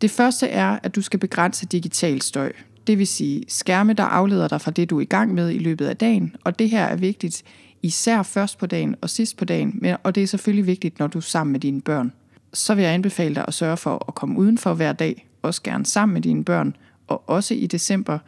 Det 0.00 0.10
første 0.10 0.48
er, 0.48 0.78
at 0.82 0.94
du 0.94 1.02
skal 1.02 1.20
begrænse 1.20 1.66
digital 1.66 2.22
støj. 2.22 2.52
Det 2.86 2.98
vil 2.98 3.06
sige 3.06 3.44
skærme, 3.48 3.92
der 3.92 4.04
afleder 4.04 4.48
dig 4.48 4.60
fra 4.60 4.70
det, 4.70 4.90
du 4.90 4.98
er 4.98 5.02
i 5.02 5.04
gang 5.04 5.34
med 5.34 5.50
i 5.50 5.58
løbet 5.58 5.86
af 5.86 5.96
dagen. 5.96 6.36
Og 6.44 6.58
det 6.58 6.70
her 6.70 6.84
er 6.84 6.96
vigtigt 6.96 7.44
især 7.82 8.22
først 8.22 8.58
på 8.58 8.66
dagen 8.66 8.96
og 9.00 9.10
sidst 9.10 9.36
på 9.36 9.44
dagen, 9.44 9.78
men, 9.82 9.96
og 10.02 10.14
det 10.14 10.22
er 10.22 10.26
selvfølgelig 10.26 10.66
vigtigt, 10.66 10.98
når 10.98 11.06
du 11.06 11.18
er 11.18 11.22
sammen 11.22 11.52
med 11.52 11.60
dine 11.60 11.80
børn. 11.80 12.12
Så 12.52 12.74
vil 12.74 12.84
jeg 12.84 12.94
anbefale 12.94 13.34
dig 13.34 13.44
at 13.48 13.54
sørge 13.54 13.76
for 13.76 14.04
at 14.08 14.14
komme 14.14 14.38
udenfor 14.38 14.74
hver 14.74 14.92
dag, 14.92 15.27
også 15.42 15.62
gerne 15.62 15.86
sammen 15.86 16.14
med 16.14 16.22
dine 16.22 16.44
børn, 16.44 16.76
og 17.06 17.28
også 17.28 17.54
i 17.54 17.66
december, 17.66 18.18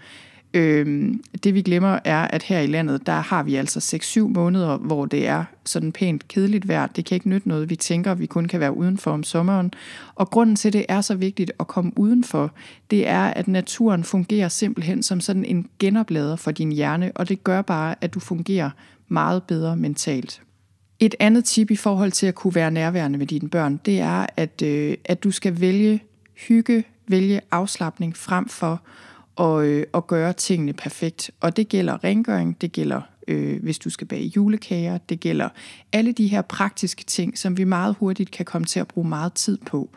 Øhm, 0.55 1.23
det 1.45 1.55
vi 1.55 1.62
glemmer 1.62 1.99
er, 2.05 2.23
at 2.23 2.43
her 2.43 2.61
i 2.61 2.67
landet, 2.67 3.07
der 3.07 3.12
har 3.12 3.43
vi 3.43 3.55
altså 3.55 3.97
6-7 3.97 4.21
måneder, 4.21 4.76
hvor 4.76 5.07
det 5.07 5.26
er 5.26 5.45
sådan 5.64 5.93
pænt 5.93 6.29
kedeligt 6.29 6.69
vejr. 6.69 6.87
Det 6.87 7.05
kan 7.05 7.14
ikke 7.14 7.29
nytte 7.29 7.49
noget. 7.49 7.71
Vi 7.71 7.76
tænker, 7.76 8.12
at 8.12 8.21
vi 8.21 8.26
kun 8.26 8.45
kan 8.45 8.61
være 8.61 8.76
udenfor 8.76 9.11
om 9.11 9.23
sommeren. 9.23 9.73
Og 10.14 10.31
grunden 10.31 10.57
til, 10.57 10.69
at 10.69 10.73
det 10.73 10.87
er 10.88 11.00
så 11.00 11.14
vigtigt 11.14 11.52
at 11.61 11.67
komme 11.67 11.93
udenfor, 11.97 12.52
det 12.90 13.09
er, 13.09 13.25
at 13.25 13.49
naturen 13.49 14.05
fungerer 14.05 14.49
simpelthen 14.49 15.02
som 15.02 15.21
sådan 15.21 15.45
en 15.45 15.67
genoplader 15.79 16.37
for 16.37 16.50
din 16.50 16.73
hjerne, 16.73 17.12
og 17.14 17.29
det 17.29 17.45
gør 17.45 17.62
bare, 17.62 17.95
at 18.00 18.14
du 18.14 18.21
fungerer 18.21 18.71
meget 19.09 19.43
bedre 19.43 19.76
mentalt. 19.76 20.43
Et 21.00 21.14
andet 21.21 21.45
tip 21.45 21.71
i 21.71 21.76
forhold 21.76 22.12
til 22.12 22.26
at 22.26 22.35
kunne 22.35 22.55
være 22.55 22.71
nærværende 22.71 23.19
med 23.19 23.26
dine 23.26 23.49
børn, 23.49 23.81
det 23.87 24.00
er, 24.00 24.26
at, 24.37 24.62
øh, 24.62 24.97
at 25.05 25.25
du 25.25 25.31
skal 25.31 25.61
vælge 25.61 26.00
hygge, 26.49 26.85
vælge 27.11 27.40
afslappning 27.50 28.17
frem 28.17 28.49
for 28.49 28.83
at, 29.40 29.64
øh, 29.64 29.87
at 29.95 30.07
gøre 30.07 30.33
tingene 30.33 30.73
perfekt. 30.73 31.31
Og 31.40 31.57
det 31.57 31.69
gælder 31.69 32.05
rengøring, 32.05 32.61
det 32.61 32.73
gælder 32.73 33.00
øh, 33.29 33.62
hvis 33.62 33.79
du 33.79 33.90
skal 33.90 34.07
bage 34.07 34.33
julekager, 34.37 34.99
det 34.99 35.21
gælder 35.21 35.49
alle 35.93 36.12
de 36.12 36.26
her 36.26 36.43
praktiske 36.43 37.05
ting, 37.05 37.38
som 37.38 37.57
vi 37.57 37.64
meget 37.64 37.97
hurtigt 37.99 38.31
kan 38.31 38.47
komme 38.47 38.67
til 38.67 38.81
at 38.81 38.88
bruge 38.88 39.09
meget 39.09 39.33
tid 39.33 39.59
på. 39.67 39.90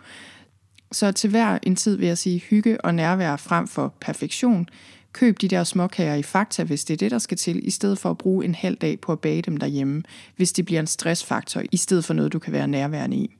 Så 0.92 1.12
til 1.12 1.30
hver 1.30 1.60
en 1.64 1.76
tid 1.76 1.98
vil 1.98 2.08
jeg 2.08 2.18
sige 2.18 2.40
hygge 2.40 2.82
og 2.82 2.96
nærvær 2.96 3.36
frem 3.36 3.68
for 3.68 3.94
perfektion. 4.02 4.70
Køb 5.14 5.42
de 5.42 5.48
der 5.48 5.64
småkager 5.64 6.16
i 6.16 6.24
Fakta, 6.24 6.64
hvis 6.64 6.86
det 6.86 6.94
er 6.94 6.98
det, 6.98 7.12
der 7.12 7.18
skal 7.18 7.38
til, 7.38 7.68
i 7.68 7.70
stedet 7.70 7.98
for 7.98 8.10
at 8.10 8.18
bruge 8.18 8.46
en 8.46 8.56
halv 8.56 8.76
dag 8.76 9.00
på 9.00 9.12
at 9.12 9.20
bage 9.20 9.42
dem 9.42 9.58
derhjemme, 9.58 10.04
hvis 10.36 10.54
det 10.54 10.66
bliver 10.66 10.80
en 10.80 10.88
stressfaktor, 10.88 11.62
i 11.72 11.78
stedet 11.78 12.06
for 12.06 12.14
noget, 12.14 12.34
du 12.34 12.40
kan 12.40 12.54
være 12.54 12.68
nærværende 12.68 13.18
i. 13.18 13.36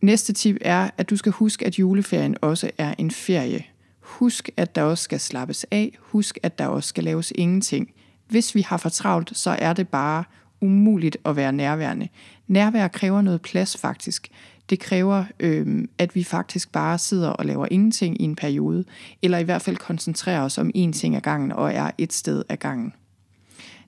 Næste 0.00 0.32
tip 0.32 0.56
er, 0.60 0.90
at 0.98 1.10
du 1.10 1.16
skal 1.16 1.32
huske, 1.32 1.66
at 1.66 1.78
juleferien 1.78 2.36
også 2.40 2.70
er 2.78 2.94
en 2.98 3.10
ferie. 3.10 3.64
Husk, 4.00 4.50
at 4.56 4.74
der 4.74 4.82
også 4.82 5.04
skal 5.04 5.20
slappes 5.20 5.66
af. 5.70 5.98
Husk, 6.00 6.38
at 6.42 6.58
der 6.58 6.66
også 6.66 6.88
skal 6.88 7.04
laves 7.04 7.32
ingenting. 7.34 7.90
Hvis 8.28 8.54
vi 8.54 8.60
har 8.60 8.76
for 8.76 8.88
travlt, 8.88 9.38
så 9.38 9.56
er 9.58 9.72
det 9.72 9.88
bare 9.88 10.24
umuligt 10.60 11.16
at 11.24 11.36
være 11.36 11.52
nærværende. 11.52 12.08
Nærvær 12.46 12.88
kræver 12.88 13.22
noget 13.22 13.42
plads 13.42 13.76
faktisk. 13.76 14.28
Det 14.70 14.80
kræver, 14.80 15.24
øh, 15.40 15.88
at 15.98 16.14
vi 16.14 16.24
faktisk 16.24 16.72
bare 16.72 16.98
sidder 16.98 17.28
og 17.30 17.46
laver 17.46 17.66
ingenting 17.70 18.20
i 18.20 18.24
en 18.24 18.36
periode, 18.36 18.84
eller 19.22 19.38
i 19.38 19.42
hvert 19.42 19.62
fald 19.62 19.76
koncentrerer 19.76 20.40
os 20.40 20.58
om 20.58 20.70
én 20.76 20.92
ting 20.92 21.16
ad 21.16 21.20
gangen 21.20 21.52
og 21.52 21.72
er 21.72 21.90
et 21.98 22.12
sted 22.12 22.42
ad 22.48 22.56
gangen. 22.56 22.92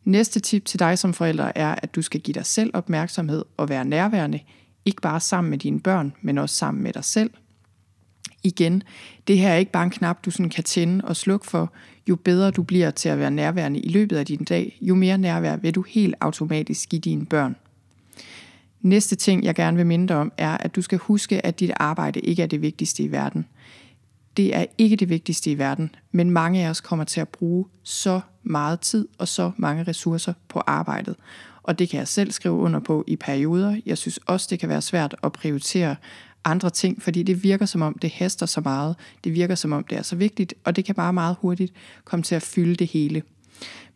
Næste 0.05 0.41
tip 0.41 0.65
til 0.65 0.79
dig 0.79 0.99
som 0.99 1.15
forælder 1.15 1.53
er, 1.55 1.75
at 1.83 1.95
du 1.95 2.03
skal 2.03 2.21
give 2.21 2.35
dig 2.35 2.47
selv 2.47 2.71
opmærksomhed 2.75 3.45
og 3.57 3.69
være 3.69 3.85
nærværende, 3.85 4.41
ikke 4.85 5.03
bare 5.03 5.21
sammen 5.21 5.51
med 5.51 5.59
dine 5.59 5.81
børn, 5.81 6.13
men 6.23 6.39
også 6.39 6.55
sammen 6.55 6.83
med 6.83 6.93
dig 6.93 7.05
selv. 7.05 7.31
Igen, 8.43 8.83
det 9.27 9.39
her 9.39 9.49
er 9.49 9.57
ikke 9.57 9.73
bare 9.73 9.85
en 9.85 9.91
knap, 9.91 10.25
du 10.25 10.31
sådan 10.31 10.51
kan 10.51 10.65
tænde 10.65 11.05
og 11.05 11.17
slukke 11.17 11.47
for. 11.47 11.73
Jo 12.09 12.17
bedre 12.17 12.51
du 12.51 12.63
bliver 12.63 12.91
til 12.91 13.09
at 13.09 13.19
være 13.19 13.31
nærværende 13.31 13.81
i 13.81 13.89
løbet 13.89 14.17
af 14.17 14.27
din 14.27 14.45
dag, 14.45 14.79
jo 14.81 14.95
mere 14.95 15.19
nærvær 15.19 15.57
vil 15.57 15.75
du 15.75 15.85
helt 15.89 16.15
automatisk 16.21 16.89
give 16.89 17.01
dine 17.01 17.27
børn. 17.27 17.57
Næste 18.81 19.17
ting, 19.17 19.45
jeg 19.45 19.55
gerne 19.55 19.77
vil 19.77 19.87
minde 19.87 20.09
dig 20.09 20.17
om, 20.17 20.33
er, 20.37 20.57
at 20.57 20.77
du 20.77 20.83
skal 20.83 20.99
huske, 20.99 21.47
at 21.47 21.61
dit 21.61 21.71
arbejde 21.77 22.21
ikke 22.21 22.43
er 22.43 22.47
det 22.47 22.63
vigtigste 22.63 23.03
i 23.03 23.13
verden. 23.13 23.47
Det 24.37 24.57
er 24.57 24.65
ikke 24.79 24.97
det 24.97 25.09
vigtigste 25.09 25.51
i 25.51 25.59
verden, 25.59 25.95
men 26.13 26.31
mange 26.31 26.65
af 26.65 26.71
os 26.71 26.81
kommer 26.81 27.05
til 27.05 27.21
at 27.21 27.29
bruge 27.29 27.67
så 27.83 28.21
meget 28.43 28.81
tid 28.81 29.09
og 29.19 29.29
så 29.29 29.51
mange 29.57 29.83
ressourcer 29.83 30.33
på 30.49 30.63
arbejdet. 30.67 31.17
Og 31.71 31.79
det 31.79 31.89
kan 31.89 31.99
jeg 31.99 32.09
selv 32.09 32.33
skrive 32.33 32.55
under 32.55 32.81
på 32.81 33.05
i 33.07 33.17
perioder. 33.17 33.81
Jeg 33.87 33.99
synes 33.99 34.19
også, 34.27 34.47
det 34.51 34.59
kan 34.59 34.69
være 34.69 34.83
svært 34.83 35.17
at 35.23 35.33
prioritere 35.33 35.97
andre 36.45 36.71
ting, 36.71 37.03
fordi 37.03 37.23
det 37.23 37.43
virker 37.43 37.67
som 37.67 37.83
om, 37.83 37.99
det 38.03 38.11
haster 38.11 38.47
så 38.47 38.61
meget. 38.61 38.97
Det 39.25 39.35
virker 39.35 39.55
som 39.55 39.73
om, 39.73 39.85
det 39.85 39.99
er 39.99 40.03
så 40.03 40.17
vigtigt, 40.17 40.55
og 40.65 40.77
det 40.77 40.85
kan 40.85 40.95
bare 40.95 41.13
meget 41.13 41.37
hurtigt 41.41 41.73
komme 42.05 42.23
til 42.23 42.35
at 42.35 42.43
fylde 42.43 42.75
det 42.75 42.87
hele. 42.87 43.23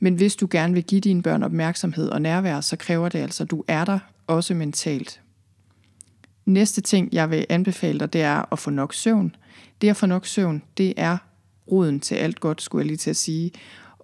Men 0.00 0.14
hvis 0.14 0.36
du 0.36 0.48
gerne 0.50 0.74
vil 0.74 0.84
give 0.84 1.00
dine 1.00 1.22
børn 1.22 1.42
opmærksomhed 1.42 2.08
og 2.08 2.22
nærvær, 2.22 2.60
så 2.60 2.76
kræver 2.76 3.08
det 3.08 3.18
altså, 3.18 3.42
at 3.42 3.50
du 3.50 3.64
er 3.68 3.84
der, 3.84 3.98
også 4.26 4.54
mentalt. 4.54 5.20
Næste 6.44 6.80
ting, 6.80 7.08
jeg 7.12 7.30
vil 7.30 7.46
anbefale 7.48 7.98
dig, 7.98 8.12
det 8.12 8.22
er 8.22 8.52
at 8.52 8.58
få 8.58 8.70
nok 8.70 8.94
søvn. 8.94 9.36
Det 9.80 9.88
at 9.88 9.96
få 9.96 10.06
nok 10.06 10.26
søvn, 10.26 10.62
det 10.78 10.94
er 10.96 11.16
roden 11.70 12.00
til 12.00 12.14
alt 12.14 12.40
godt, 12.40 12.62
skulle 12.62 12.82
jeg 12.82 12.86
lige 12.86 12.96
til 12.96 13.10
at 13.10 13.16
sige. 13.16 13.50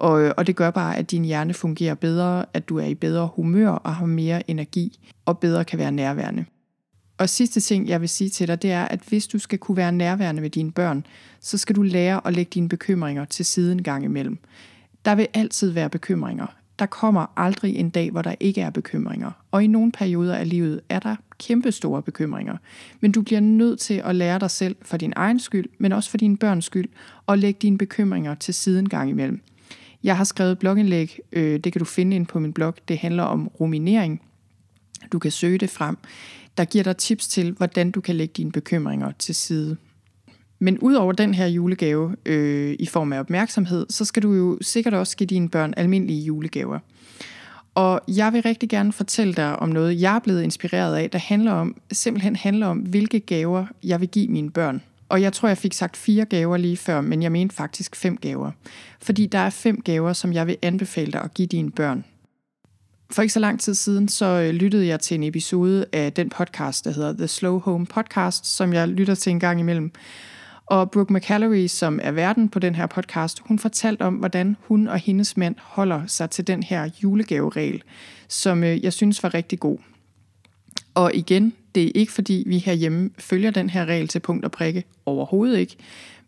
Og, 0.01 0.23
øh, 0.23 0.33
og 0.37 0.47
det 0.47 0.57
gør 0.57 0.71
bare, 0.71 0.97
at 0.97 1.11
din 1.11 1.25
hjerne 1.25 1.55
fungerer 1.55 1.95
bedre, 1.95 2.45
at 2.55 2.69
du 2.69 2.79
er 2.79 2.87
i 2.87 2.95
bedre 2.95 3.31
humør 3.35 3.71
og 3.71 3.95
har 3.95 4.07
mere 4.07 4.51
energi, 4.51 4.99
og 5.27 5.39
bedre 5.39 5.65
kan 5.65 5.79
være 5.79 5.93
nærværende. 5.93 6.45
Og 7.19 7.29
sidste 7.29 7.61
ting, 7.61 7.89
jeg 7.89 8.01
vil 8.01 8.09
sige 8.09 8.31
til 8.31 8.49
dig, 8.49 8.63
det 8.63 8.73
er, 8.73 8.85
at 8.85 9.01
hvis 9.09 9.27
du 9.27 9.39
skal 9.39 9.59
kunne 9.59 9.77
være 9.77 9.93
nærværende 9.93 10.43
med 10.43 10.51
dine 10.51 10.73
børn, 10.73 11.07
så 11.41 11.59
skal 11.59 11.77
du 11.77 11.83
lære 11.83 12.27
at 12.27 12.35
lægge 12.35 12.51
dine 12.55 12.69
bekymringer 12.69 13.25
til 13.25 13.45
siden 13.45 13.83
gang 13.83 14.05
imellem. 14.05 14.39
Der 15.05 15.15
vil 15.15 15.27
altid 15.35 15.71
være 15.71 15.91
bekymringer. 15.91 16.47
Der 16.79 16.87
kommer 16.87 17.27
aldrig 17.37 17.77
en 17.77 17.91
dag, 17.91 18.11
hvor 18.11 18.23
der 18.23 18.35
ikke 18.41 18.61
er 18.61 18.71
bekymringer. 18.71 19.31
Og 19.51 19.65
i 19.65 19.67
nogle 19.67 19.93
perioder 19.93 20.35
af 20.35 20.49
livet 20.49 20.81
er 20.89 20.99
der 20.99 21.17
kæmpe 21.39 21.73
store 21.73 22.03
bekymringer. 22.03 22.57
Men 23.01 23.13
du 23.13 23.23
bliver 23.23 23.41
nødt 23.41 23.81
til 23.81 24.03
at 24.05 24.17
lære 24.17 24.39
dig 24.39 24.51
selv 24.51 24.77
for 24.83 24.97
din 24.97 25.13
egen 25.17 25.41
skyld, 25.41 25.67
men 25.79 25.93
også 25.93 26.11
for 26.11 26.19
dine 26.19 26.37
børns 26.37 26.65
skyld, 26.65 26.89
og 27.27 27.39
lægge 27.39 27.59
dine 27.63 27.79
bekymringer 27.79 28.35
til 28.35 28.55
siden 28.55 28.89
gang 28.89 29.11
imellem. 29.11 29.41
Jeg 30.03 30.17
har 30.17 30.25
skrevet 30.25 30.59
blogindlæg, 30.59 31.19
øh, 31.33 31.61
det 31.61 31.73
kan 31.73 31.79
du 31.79 31.85
finde 31.85 32.17
ind 32.17 32.27
på 32.27 32.39
min 32.39 32.53
blog. 32.53 32.75
Det 32.89 32.99
handler 32.99 33.23
om 33.23 33.49
ruminering. 33.49 34.23
Du 35.13 35.19
kan 35.19 35.31
søge 35.31 35.59
det 35.59 35.71
frem. 35.71 35.99
Der 36.57 36.65
giver 36.65 36.85
dig 36.85 36.97
tips 36.97 37.29
til, 37.29 37.53
hvordan 37.53 37.91
du 37.91 38.01
kan 38.01 38.17
lægge 38.17 38.33
dine 38.37 38.53
bekymringer 38.53 39.13
til 39.19 39.35
side. 39.35 39.77
Men 40.59 40.79
udover 40.79 41.13
den 41.13 41.35
her 41.35 41.47
julegave 41.47 42.17
øh, 42.27 42.77
i 42.79 42.87
form 42.87 43.13
af 43.13 43.21
opmærksomhed, 43.21 43.87
så 43.91 44.05
skal 44.05 44.23
du 44.23 44.33
jo 44.33 44.59
sikkert 44.61 44.95
også 44.95 45.17
give 45.17 45.27
dine 45.27 45.49
børn 45.49 45.75
almindelige 45.77 46.25
julegaver. 46.25 46.79
Og 47.75 48.01
jeg 48.09 48.33
vil 48.33 48.43
rigtig 48.43 48.69
gerne 48.69 48.93
fortælle 48.93 49.35
dig 49.35 49.59
om 49.59 49.69
noget, 49.69 50.01
jeg 50.01 50.15
er 50.15 50.19
blevet 50.19 50.43
inspireret 50.43 50.97
af, 50.97 51.11
der 51.11 51.19
handler 51.19 51.53
om, 51.53 51.77
simpelthen 51.93 52.37
handler 52.37 52.67
om, 52.67 52.79
hvilke 52.79 53.21
gaver 53.21 53.67
jeg 53.83 54.01
vil 54.01 54.09
give 54.09 54.29
mine 54.29 54.51
børn. 54.51 54.83
Og 55.11 55.23
jeg 55.23 55.33
tror, 55.33 55.49
jeg 55.49 55.59
fik 55.59 55.73
sagt 55.73 55.97
fire 55.97 56.25
gaver 56.25 56.57
lige 56.57 56.77
før, 56.77 57.01
men 57.01 57.23
jeg 57.23 57.33
mente 57.33 57.55
faktisk 57.55 57.97
fem 57.97 58.17
gaver. 58.17 58.51
Fordi 59.03 59.27
der 59.27 59.39
er 59.39 59.51
fem 59.51 59.81
gaver, 59.81 60.13
som 60.13 60.33
jeg 60.33 60.47
vil 60.47 60.57
anbefale 60.63 61.13
dig 61.13 61.21
at 61.21 61.35
give 61.35 61.49
dine 61.49 61.71
børn. 61.71 62.05
For 63.13 63.23
ikke 63.23 63.35
så 63.35 63.41
lang 63.41 63.61
tid 63.61 63.75
siden, 63.75 64.09
så 64.09 64.27
øh, 64.27 64.51
lyttede 64.51 64.87
jeg 64.87 65.01
til 65.01 65.15
en 65.15 65.23
episode 65.23 65.87
af 65.93 66.13
den 66.13 66.29
podcast, 66.29 66.85
der 66.85 66.91
hedder 66.91 67.13
The 67.13 67.29
Slow 67.29 67.59
Home 67.59 67.87
Podcast, 67.87 68.47
som 68.47 68.73
jeg 68.73 68.89
lytter 68.89 69.15
til 69.15 69.31
en 69.31 69.41
gang 69.41 69.61
imellem. 69.61 69.93
Og 70.67 70.91
Brooke 70.91 71.15
McCallery, 71.15 71.67
som 71.67 72.01
er 72.03 72.11
verden 72.11 72.49
på 72.49 72.59
den 72.59 72.75
her 72.75 72.87
podcast, 72.87 73.41
hun 73.41 73.59
fortalte 73.59 74.03
om, 74.03 74.15
hvordan 74.15 74.57
hun 74.61 74.89
og 74.89 74.99
hendes 74.99 75.37
mand 75.37 75.55
holder 75.59 76.07
sig 76.07 76.31
til 76.31 76.47
den 76.47 76.63
her 76.63 76.91
julegaveregel, 77.03 77.83
som 78.29 78.65
øh, 78.65 78.85
jeg 78.85 78.93
synes 78.93 79.23
var 79.23 79.35
rigtig 79.35 79.61
god. 79.61 79.79
Og 80.95 81.15
igen, 81.15 81.53
det 81.75 81.85
er 81.85 81.91
ikke 81.95 82.13
fordi, 82.13 82.45
vi 82.47 82.59
herhjemme 82.59 83.11
følger 83.19 83.51
den 83.51 83.71
her 83.71 83.85
regel 83.85 84.09
til 84.09 84.21
punkt 84.21 84.45
og 84.45 84.51
prikke. 84.51 84.85
Overhovedet 85.07 85.59
ikke. 85.59 85.77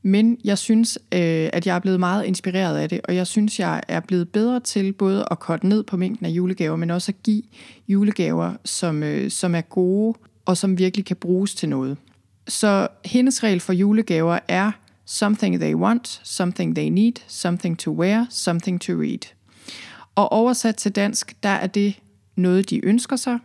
Men 0.02 0.38
jeg 0.44 0.58
synes, 0.58 0.98
øh, 1.12 1.50
at 1.52 1.66
jeg 1.66 1.76
er 1.76 1.78
blevet 1.78 2.00
meget 2.00 2.24
inspireret 2.24 2.78
af 2.78 2.88
det, 2.88 3.00
og 3.04 3.14
jeg 3.14 3.26
synes, 3.26 3.60
jeg 3.60 3.82
er 3.88 4.00
blevet 4.00 4.28
bedre 4.28 4.60
til 4.60 4.92
både 4.92 5.26
at 5.30 5.38
korte 5.38 5.66
ned 5.66 5.82
på 5.82 5.96
mængden 5.96 6.26
af 6.26 6.30
julegaver, 6.30 6.76
men 6.76 6.90
også 6.90 7.12
at 7.12 7.22
give 7.22 7.42
julegaver, 7.88 8.52
som, 8.64 9.02
øh, 9.02 9.30
som 9.30 9.54
er 9.54 9.60
gode 9.60 10.18
og 10.46 10.56
som 10.56 10.78
virkelig 10.78 11.04
kan 11.04 11.16
bruges 11.16 11.54
til 11.54 11.68
noget. 11.68 11.96
Så 12.48 12.88
hendes 13.04 13.42
regel 13.42 13.60
for 13.60 13.72
julegaver 13.72 14.38
er 14.48 14.70
something 15.06 15.60
they 15.60 15.74
want, 15.74 16.20
something 16.24 16.74
they 16.74 16.88
need, 16.88 17.12
something 17.26 17.78
to 17.78 17.90
wear, 17.90 18.26
something 18.30 18.80
to 18.80 18.92
read. 18.92 19.34
Og 20.14 20.32
oversat 20.32 20.76
til 20.76 20.92
dansk, 20.92 21.36
der 21.42 21.48
er 21.48 21.66
det 21.66 21.94
noget, 22.36 22.70
de 22.70 22.84
ønsker 22.84 23.16
sig, 23.16 23.38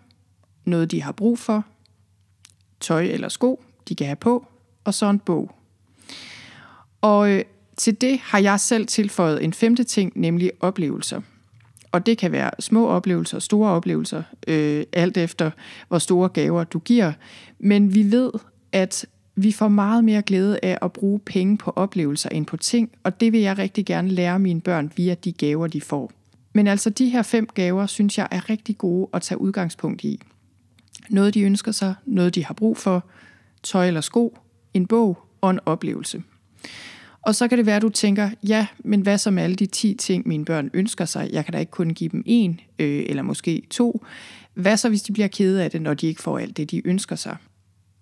noget, 0.68 0.92
de 0.92 1.02
har 1.02 1.12
brug 1.12 1.40
for, 1.40 1.66
tøj 2.80 3.04
eller 3.04 3.30
sko, 3.30 3.64
de 3.90 3.96
kan 3.96 4.08
have 4.08 4.16
på, 4.16 4.48
og 4.84 4.94
så 4.94 5.10
en 5.10 5.20
bog. 5.20 5.52
Og 7.02 7.32
øh, 7.32 7.44
til 7.78 8.02
det 8.02 8.20
har 8.20 8.40
jeg 8.40 8.60
selv 8.60 8.88
tilføjet 8.88 9.44
en 9.44 9.54
femte 9.54 9.84
ting, 9.84 10.12
nemlig 10.16 10.52
oplevelser. 10.60 11.22
Og 11.92 12.06
det 12.06 12.18
kan 12.18 12.32
være 12.32 12.52
små 12.60 12.88
oplevelser, 12.88 13.40
store 13.40 13.72
oplevelser, 13.72 14.24
øh, 14.48 14.84
alt 14.94 15.18
efter 15.18 15.52
hvor 15.88 15.98
store 15.98 16.30
gaver 16.30 16.64
du 16.64 16.80
giver. 16.80 17.14
Men 17.60 17.94
vi 17.94 18.12
ved, 18.12 18.32
at 18.72 19.06
vi 19.36 19.52
får 19.52 19.68
meget 19.68 20.04
mere 20.04 20.22
glæde 20.22 20.60
af 20.64 20.78
at 20.82 20.94
bruge 20.94 21.20
penge 21.20 21.58
på 21.58 21.74
oplevelser 21.76 22.30
end 22.30 22.46
på 22.46 22.58
ting, 22.58 22.92
og 23.04 23.20
det 23.20 23.32
vil 23.32 23.40
jeg 23.40 23.58
rigtig 23.58 23.86
gerne 23.86 24.08
lære 24.08 24.40
mine 24.40 24.62
børn 24.62 24.92
via 24.96 25.14
de 25.14 25.32
gaver, 25.32 25.68
de 25.68 25.82
får. 25.82 26.12
Men 26.54 26.68
altså 26.68 26.90
de 26.90 27.10
her 27.10 27.22
fem 27.22 27.48
gaver, 27.54 27.86
synes 27.86 28.18
jeg 28.18 28.28
er 28.32 28.50
rigtig 28.50 28.78
gode 28.78 29.10
at 29.14 29.22
tage 29.22 29.42
udgangspunkt 29.42 30.04
i. 30.04 30.22
Noget 31.10 31.34
de 31.34 31.42
ønsker 31.42 31.72
sig, 31.72 31.96
noget 32.06 32.36
de 32.36 32.46
har 32.46 32.54
brug 32.54 32.78
for, 32.78 33.06
tøj 33.64 33.88
eller 33.88 34.02
sko, 34.02 34.38
en 34.74 34.88
bog 34.88 35.18
og 35.42 35.50
en 35.50 35.60
oplevelse. 35.66 36.24
Og 37.22 37.36
så 37.36 37.48
kan 37.48 37.58
det 37.58 37.66
være, 37.66 37.76
at 37.76 37.82
du 37.82 37.90
tænker, 37.90 38.30
ja, 38.48 38.68
men 38.80 39.02
hvad 39.02 39.18
så 39.18 39.32
med 39.32 39.44
alle 39.44 39.56
de 39.56 39.66
10 39.66 39.94
ting, 39.94 40.28
mine 40.28 40.46
børn 40.46 40.70
ønsker 40.74 41.06
sig? 41.06 41.30
Jeg 41.32 41.46
kan 41.46 41.52
da 41.52 41.60
ikke 41.60 41.72
kun 41.72 41.90
give 41.90 42.10
dem 42.10 42.24
en, 42.26 42.60
øh, 42.80 43.06
eller 43.10 43.24
måske 43.24 43.62
to. 43.70 44.06
Hvad 44.54 44.78
så, 44.78 44.90
hvis 44.90 45.02
de 45.02 45.14
bliver 45.14 45.28
kede 45.28 45.64
af 45.64 45.72
det, 45.72 45.82
når 45.82 45.94
de 45.94 46.08
ikke 46.08 46.22
får 46.22 46.40
alt 46.40 46.58
det, 46.58 46.72
de 46.72 46.88
ønsker 46.88 47.16
sig? 47.16 47.38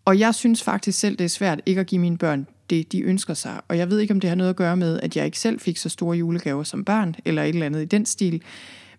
Og 0.06 0.20
jeg 0.20 0.36
synes 0.36 0.64
faktisk 0.64 1.00
selv, 1.00 1.16
det 1.16 1.24
er 1.26 1.30
svært 1.30 1.62
ikke 1.66 1.82
at 1.82 1.88
give 1.88 2.02
mine 2.02 2.18
børn 2.18 2.48
det, 2.70 2.92
de 2.92 3.02
ønsker 3.02 3.34
sig. 3.34 3.62
Og 3.68 3.78
jeg 3.78 3.90
ved 3.90 4.00
ikke, 4.00 4.14
om 4.14 4.20
det 4.20 4.30
har 4.30 4.36
noget 4.36 4.50
at 4.50 4.56
gøre 4.56 4.78
med, 4.78 5.00
at 5.00 5.18
jeg 5.18 5.26
ikke 5.26 5.40
selv 5.40 5.60
fik 5.60 5.78
så 5.78 5.90
store 5.90 6.18
julegaver 6.18 6.64
som 6.64 6.86
barn, 6.86 7.16
eller 7.26 7.44
et 7.44 7.50
eller 7.50 7.66
andet 7.66 7.82
i 7.82 7.86
den 7.86 8.06
stil. 8.06 8.42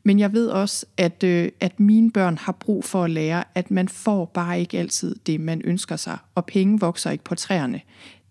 Men 0.06 0.18
jeg 0.18 0.32
ved 0.32 0.48
også, 0.48 0.86
at, 0.96 1.24
øh, 1.24 1.48
at 1.60 1.80
mine 1.80 2.10
børn 2.10 2.38
har 2.38 2.52
brug 2.52 2.84
for 2.84 3.04
at 3.04 3.10
lære, 3.10 3.44
at 3.54 3.70
man 3.70 3.88
får 3.88 4.24
bare 4.24 4.60
ikke 4.60 4.78
altid 4.78 5.16
det, 5.26 5.40
man 5.40 5.60
ønsker 5.64 5.96
sig, 5.96 6.18
og 6.34 6.46
penge 6.46 6.80
vokser 6.80 7.10
ikke 7.10 7.24
på 7.24 7.34
træerne. 7.34 7.80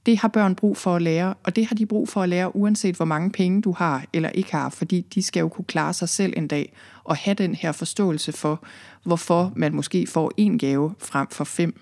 Det 0.06 0.18
har 0.18 0.28
børn 0.28 0.56
brug 0.56 0.78
for 0.78 0.96
at 0.96 1.02
lære, 1.02 1.34
og 1.44 1.56
det 1.56 1.66
har 1.66 1.76
de 1.76 1.86
brug 1.86 2.10
for 2.10 2.22
at 2.22 2.30
lære, 2.30 2.56
uanset 2.56 2.96
hvor 2.96 3.06
mange 3.06 3.32
penge 3.32 3.62
du 3.62 3.72
har 3.72 4.06
eller 4.14 4.30
ikke 4.30 4.52
har, 4.52 4.70
fordi 4.70 5.02
de 5.16 5.24
skal 5.24 5.40
jo 5.40 5.48
kunne 5.48 5.66
klare 5.66 5.94
sig 5.94 6.10
selv 6.10 6.34
en 6.38 6.48
dag 6.48 6.74
og 7.04 7.16
have 7.16 7.34
den 7.34 7.56
her 7.56 7.72
forståelse 7.72 8.32
for, 8.32 8.64
hvorfor 9.04 9.52
man 9.56 9.76
måske 9.76 10.08
får 10.08 10.32
en 10.38 10.58
gave 10.58 10.94
frem 11.00 11.28
for 11.32 11.44
fem. 11.44 11.82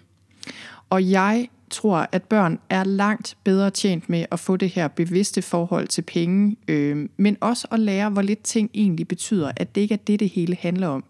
Og 0.90 1.10
jeg 1.10 1.48
tror, 1.74 2.08
at 2.12 2.24
børn 2.24 2.60
er 2.70 2.84
langt 2.84 3.38
bedre 3.44 3.70
tjent 3.70 4.10
med 4.10 4.26
at 4.32 4.40
få 4.40 4.58
det 4.58 4.70
her 4.70 4.88
bevidste 4.88 5.42
forhold 5.42 5.88
til 5.88 6.02
penge, 6.02 6.56
øh, 6.68 7.10
men 7.18 7.38
også 7.42 7.68
at 7.72 7.80
lære, 7.80 8.10
hvor 8.10 8.22
lidt 8.22 8.44
ting 8.44 8.70
egentlig 8.74 9.08
betyder, 9.08 9.52
at 9.58 9.76
det 9.76 9.82
ikke 9.82 9.94
er 9.94 10.04
det, 10.08 10.20
det 10.20 10.30
hele 10.30 10.58
handler 10.60 10.88
om, 10.88 11.04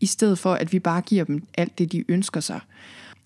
i 0.00 0.06
stedet 0.06 0.38
for, 0.38 0.52
at 0.54 0.72
vi 0.72 0.78
bare 0.78 1.00
giver 1.00 1.24
dem 1.24 1.42
alt 1.54 1.78
det, 1.78 1.92
de 1.92 2.04
ønsker 2.08 2.40
sig. 2.40 2.60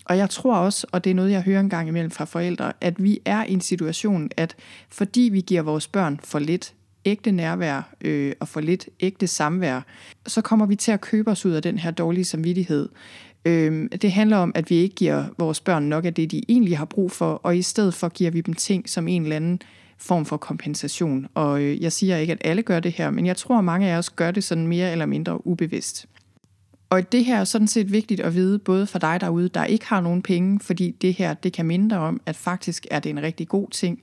Og 0.05 0.19
jeg 0.19 0.31
tror 0.31 0.57
også, 0.57 0.87
og 0.93 1.05
det 1.05 1.11
er 1.11 1.15
noget, 1.15 1.31
jeg 1.31 1.43
hører 1.43 1.61
en 1.61 1.71
gang 1.71 1.89
imellem 1.89 2.11
fra 2.11 2.25
forældre, 2.25 2.73
at 2.81 3.03
vi 3.03 3.21
er 3.25 3.45
i 3.45 3.53
en 3.53 3.61
situation, 3.61 4.31
at 4.37 4.57
fordi 4.89 5.21
vi 5.21 5.41
giver 5.41 5.63
vores 5.63 5.87
børn 5.89 6.21
for 6.25 6.39
lidt 6.39 6.75
ægte 7.05 7.33
nærvær 7.33 7.95
øh, 8.01 8.33
og 8.41 8.49
for 8.49 8.61
lidt 8.61 8.89
ægte 9.01 9.27
samvær, 9.27 9.81
så 10.27 10.41
kommer 10.41 10.67
vi 10.67 10.77
til 10.77 10.93
at 10.93 11.01
købe 11.01 11.31
os 11.31 11.47
ud 11.47 11.53
af 11.53 11.63
den 11.63 11.79
her 11.79 11.91
dårlige 11.91 12.25
samvittighed. 12.25 12.89
Øh, 13.45 13.89
det 14.03 14.13
handler 14.13 14.37
om, 14.37 14.53
at 14.55 14.71
vi 14.71 14.75
ikke 14.77 14.95
giver 14.95 15.25
vores 15.39 15.61
børn 15.61 15.83
nok 15.83 16.05
af 16.05 16.15
det, 16.15 16.31
de 16.31 16.43
egentlig 16.49 16.79
har 16.79 16.85
brug 16.85 17.11
for, 17.11 17.33
og 17.33 17.57
i 17.57 17.63
stedet 17.63 17.95
for 17.95 18.09
giver 18.09 18.31
vi 18.31 18.41
dem 18.41 18.55
ting 18.55 18.89
som 18.89 19.09
en 19.09 19.23
eller 19.23 19.37
anden 19.37 19.61
form 19.99 20.27
for 20.27 20.37
kompensation. 20.37 21.27
Og 21.35 21.63
øh, 21.63 21.83
jeg 21.83 21.93
siger 21.93 22.17
ikke, 22.17 22.33
at 22.33 22.39
alle 22.45 22.63
gør 22.63 22.81
det 22.81 22.93
her, 22.93 23.11
men 23.11 23.27
jeg 23.27 23.37
tror, 23.37 23.59
at 23.59 23.65
mange 23.65 23.91
af 23.91 23.99
os 23.99 24.11
gør 24.11 24.31
det 24.31 24.45
sådan 24.45 24.67
mere 24.67 24.93
eller 24.93 25.07
mindre 25.07 25.47
ubevidst. 25.47 26.07
Og 26.95 27.13
det 27.13 27.25
her 27.25 27.41
er 27.41 27.45
sådan 27.45 27.69
set 27.69 27.93
vigtigt 27.93 28.21
at 28.21 28.35
vide, 28.35 28.59
både 28.59 28.87
for 28.87 28.99
dig 28.99 29.21
derude, 29.21 29.49
der 29.49 29.65
ikke 29.65 29.87
har 29.87 30.01
nogen 30.01 30.23
penge, 30.23 30.61
fordi 30.61 30.91
det 30.91 31.15
her, 31.15 31.35
det 31.35 31.53
kan 31.53 31.67
mindre 31.67 31.97
om, 31.97 32.21
at 32.27 32.37
faktisk 32.37 32.87
er 32.91 33.01
det 33.01 33.11
en 33.11 33.23
rigtig 33.23 33.49
god 33.49 33.71
ting, 33.71 34.03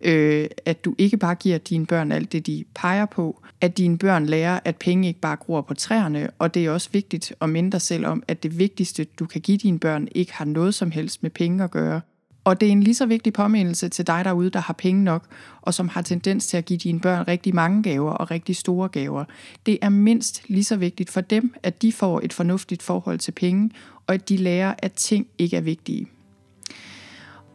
øh, 0.00 0.46
at 0.64 0.84
du 0.84 0.94
ikke 0.98 1.16
bare 1.16 1.34
giver 1.34 1.58
dine 1.58 1.86
børn 1.86 2.12
alt 2.12 2.32
det, 2.32 2.46
de 2.46 2.64
peger 2.74 3.06
på, 3.06 3.42
at 3.60 3.78
dine 3.78 3.98
børn 3.98 4.26
lærer, 4.26 4.60
at 4.64 4.76
penge 4.76 5.08
ikke 5.08 5.20
bare 5.20 5.36
gror 5.36 5.60
på 5.60 5.74
træerne, 5.74 6.30
og 6.38 6.54
det 6.54 6.66
er 6.66 6.70
også 6.70 6.88
vigtigt 6.92 7.34
at 7.40 7.48
minde 7.48 7.70
dig 7.70 7.80
selv 7.80 8.06
om, 8.06 8.22
at 8.28 8.42
det 8.42 8.58
vigtigste, 8.58 9.04
du 9.04 9.26
kan 9.26 9.40
give 9.40 9.58
dine 9.58 9.78
børn, 9.78 10.08
ikke 10.14 10.32
har 10.34 10.44
noget 10.44 10.74
som 10.74 10.90
helst 10.90 11.22
med 11.22 11.30
penge 11.30 11.64
at 11.64 11.70
gøre, 11.70 12.00
og 12.44 12.60
det 12.60 12.68
er 12.68 12.72
en 12.72 12.82
lige 12.82 12.94
så 12.94 13.06
vigtig 13.06 13.32
påmindelse 13.32 13.88
til 13.88 14.06
dig 14.06 14.24
derude, 14.24 14.50
der 14.50 14.60
har 14.60 14.74
penge 14.74 15.04
nok, 15.04 15.24
og 15.62 15.74
som 15.74 15.88
har 15.88 16.02
tendens 16.02 16.46
til 16.46 16.56
at 16.56 16.64
give 16.64 16.78
dine 16.78 17.00
børn 17.00 17.28
rigtig 17.28 17.54
mange 17.54 17.82
gaver 17.82 18.12
og 18.12 18.30
rigtig 18.30 18.56
store 18.56 18.88
gaver. 18.88 19.24
Det 19.66 19.78
er 19.82 19.88
mindst 19.88 20.42
lige 20.48 20.64
så 20.64 20.76
vigtigt 20.76 21.10
for 21.10 21.20
dem, 21.20 21.54
at 21.62 21.82
de 21.82 21.92
får 21.92 22.20
et 22.24 22.32
fornuftigt 22.32 22.82
forhold 22.82 23.18
til 23.18 23.32
penge, 23.32 23.70
og 24.06 24.14
at 24.14 24.28
de 24.28 24.36
lærer, 24.36 24.74
at 24.78 24.92
ting 24.92 25.26
ikke 25.38 25.56
er 25.56 25.60
vigtige. 25.60 26.06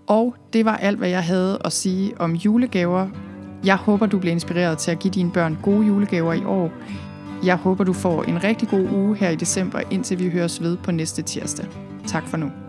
Og 0.07 0.35
det 0.53 0.65
var 0.65 0.77
alt, 0.77 0.97
hvad 0.97 1.09
jeg 1.09 1.23
havde 1.23 1.61
at 1.65 1.73
sige 1.73 2.21
om 2.21 2.33
julegaver. 2.33 3.09
Jeg 3.65 3.75
håber, 3.75 4.05
du 4.05 4.19
bliver 4.19 4.33
inspireret 4.33 4.77
til 4.77 4.91
at 4.91 4.99
give 4.99 5.11
dine 5.11 5.31
børn 5.31 5.57
gode 5.63 5.87
julegaver 5.87 6.33
i 6.33 6.43
år. 6.43 6.71
Jeg 7.45 7.55
håber, 7.55 7.83
du 7.83 7.93
får 7.93 8.23
en 8.23 8.43
rigtig 8.43 8.67
god 8.67 8.91
uge 8.91 9.15
her 9.15 9.29
i 9.29 9.35
december, 9.35 9.81
indtil 9.91 10.19
vi 10.19 10.29
høres 10.29 10.61
ved 10.61 10.77
på 10.77 10.91
næste 10.91 11.21
tirsdag. 11.21 11.65
Tak 12.07 12.27
for 12.27 12.37
nu. 12.37 12.64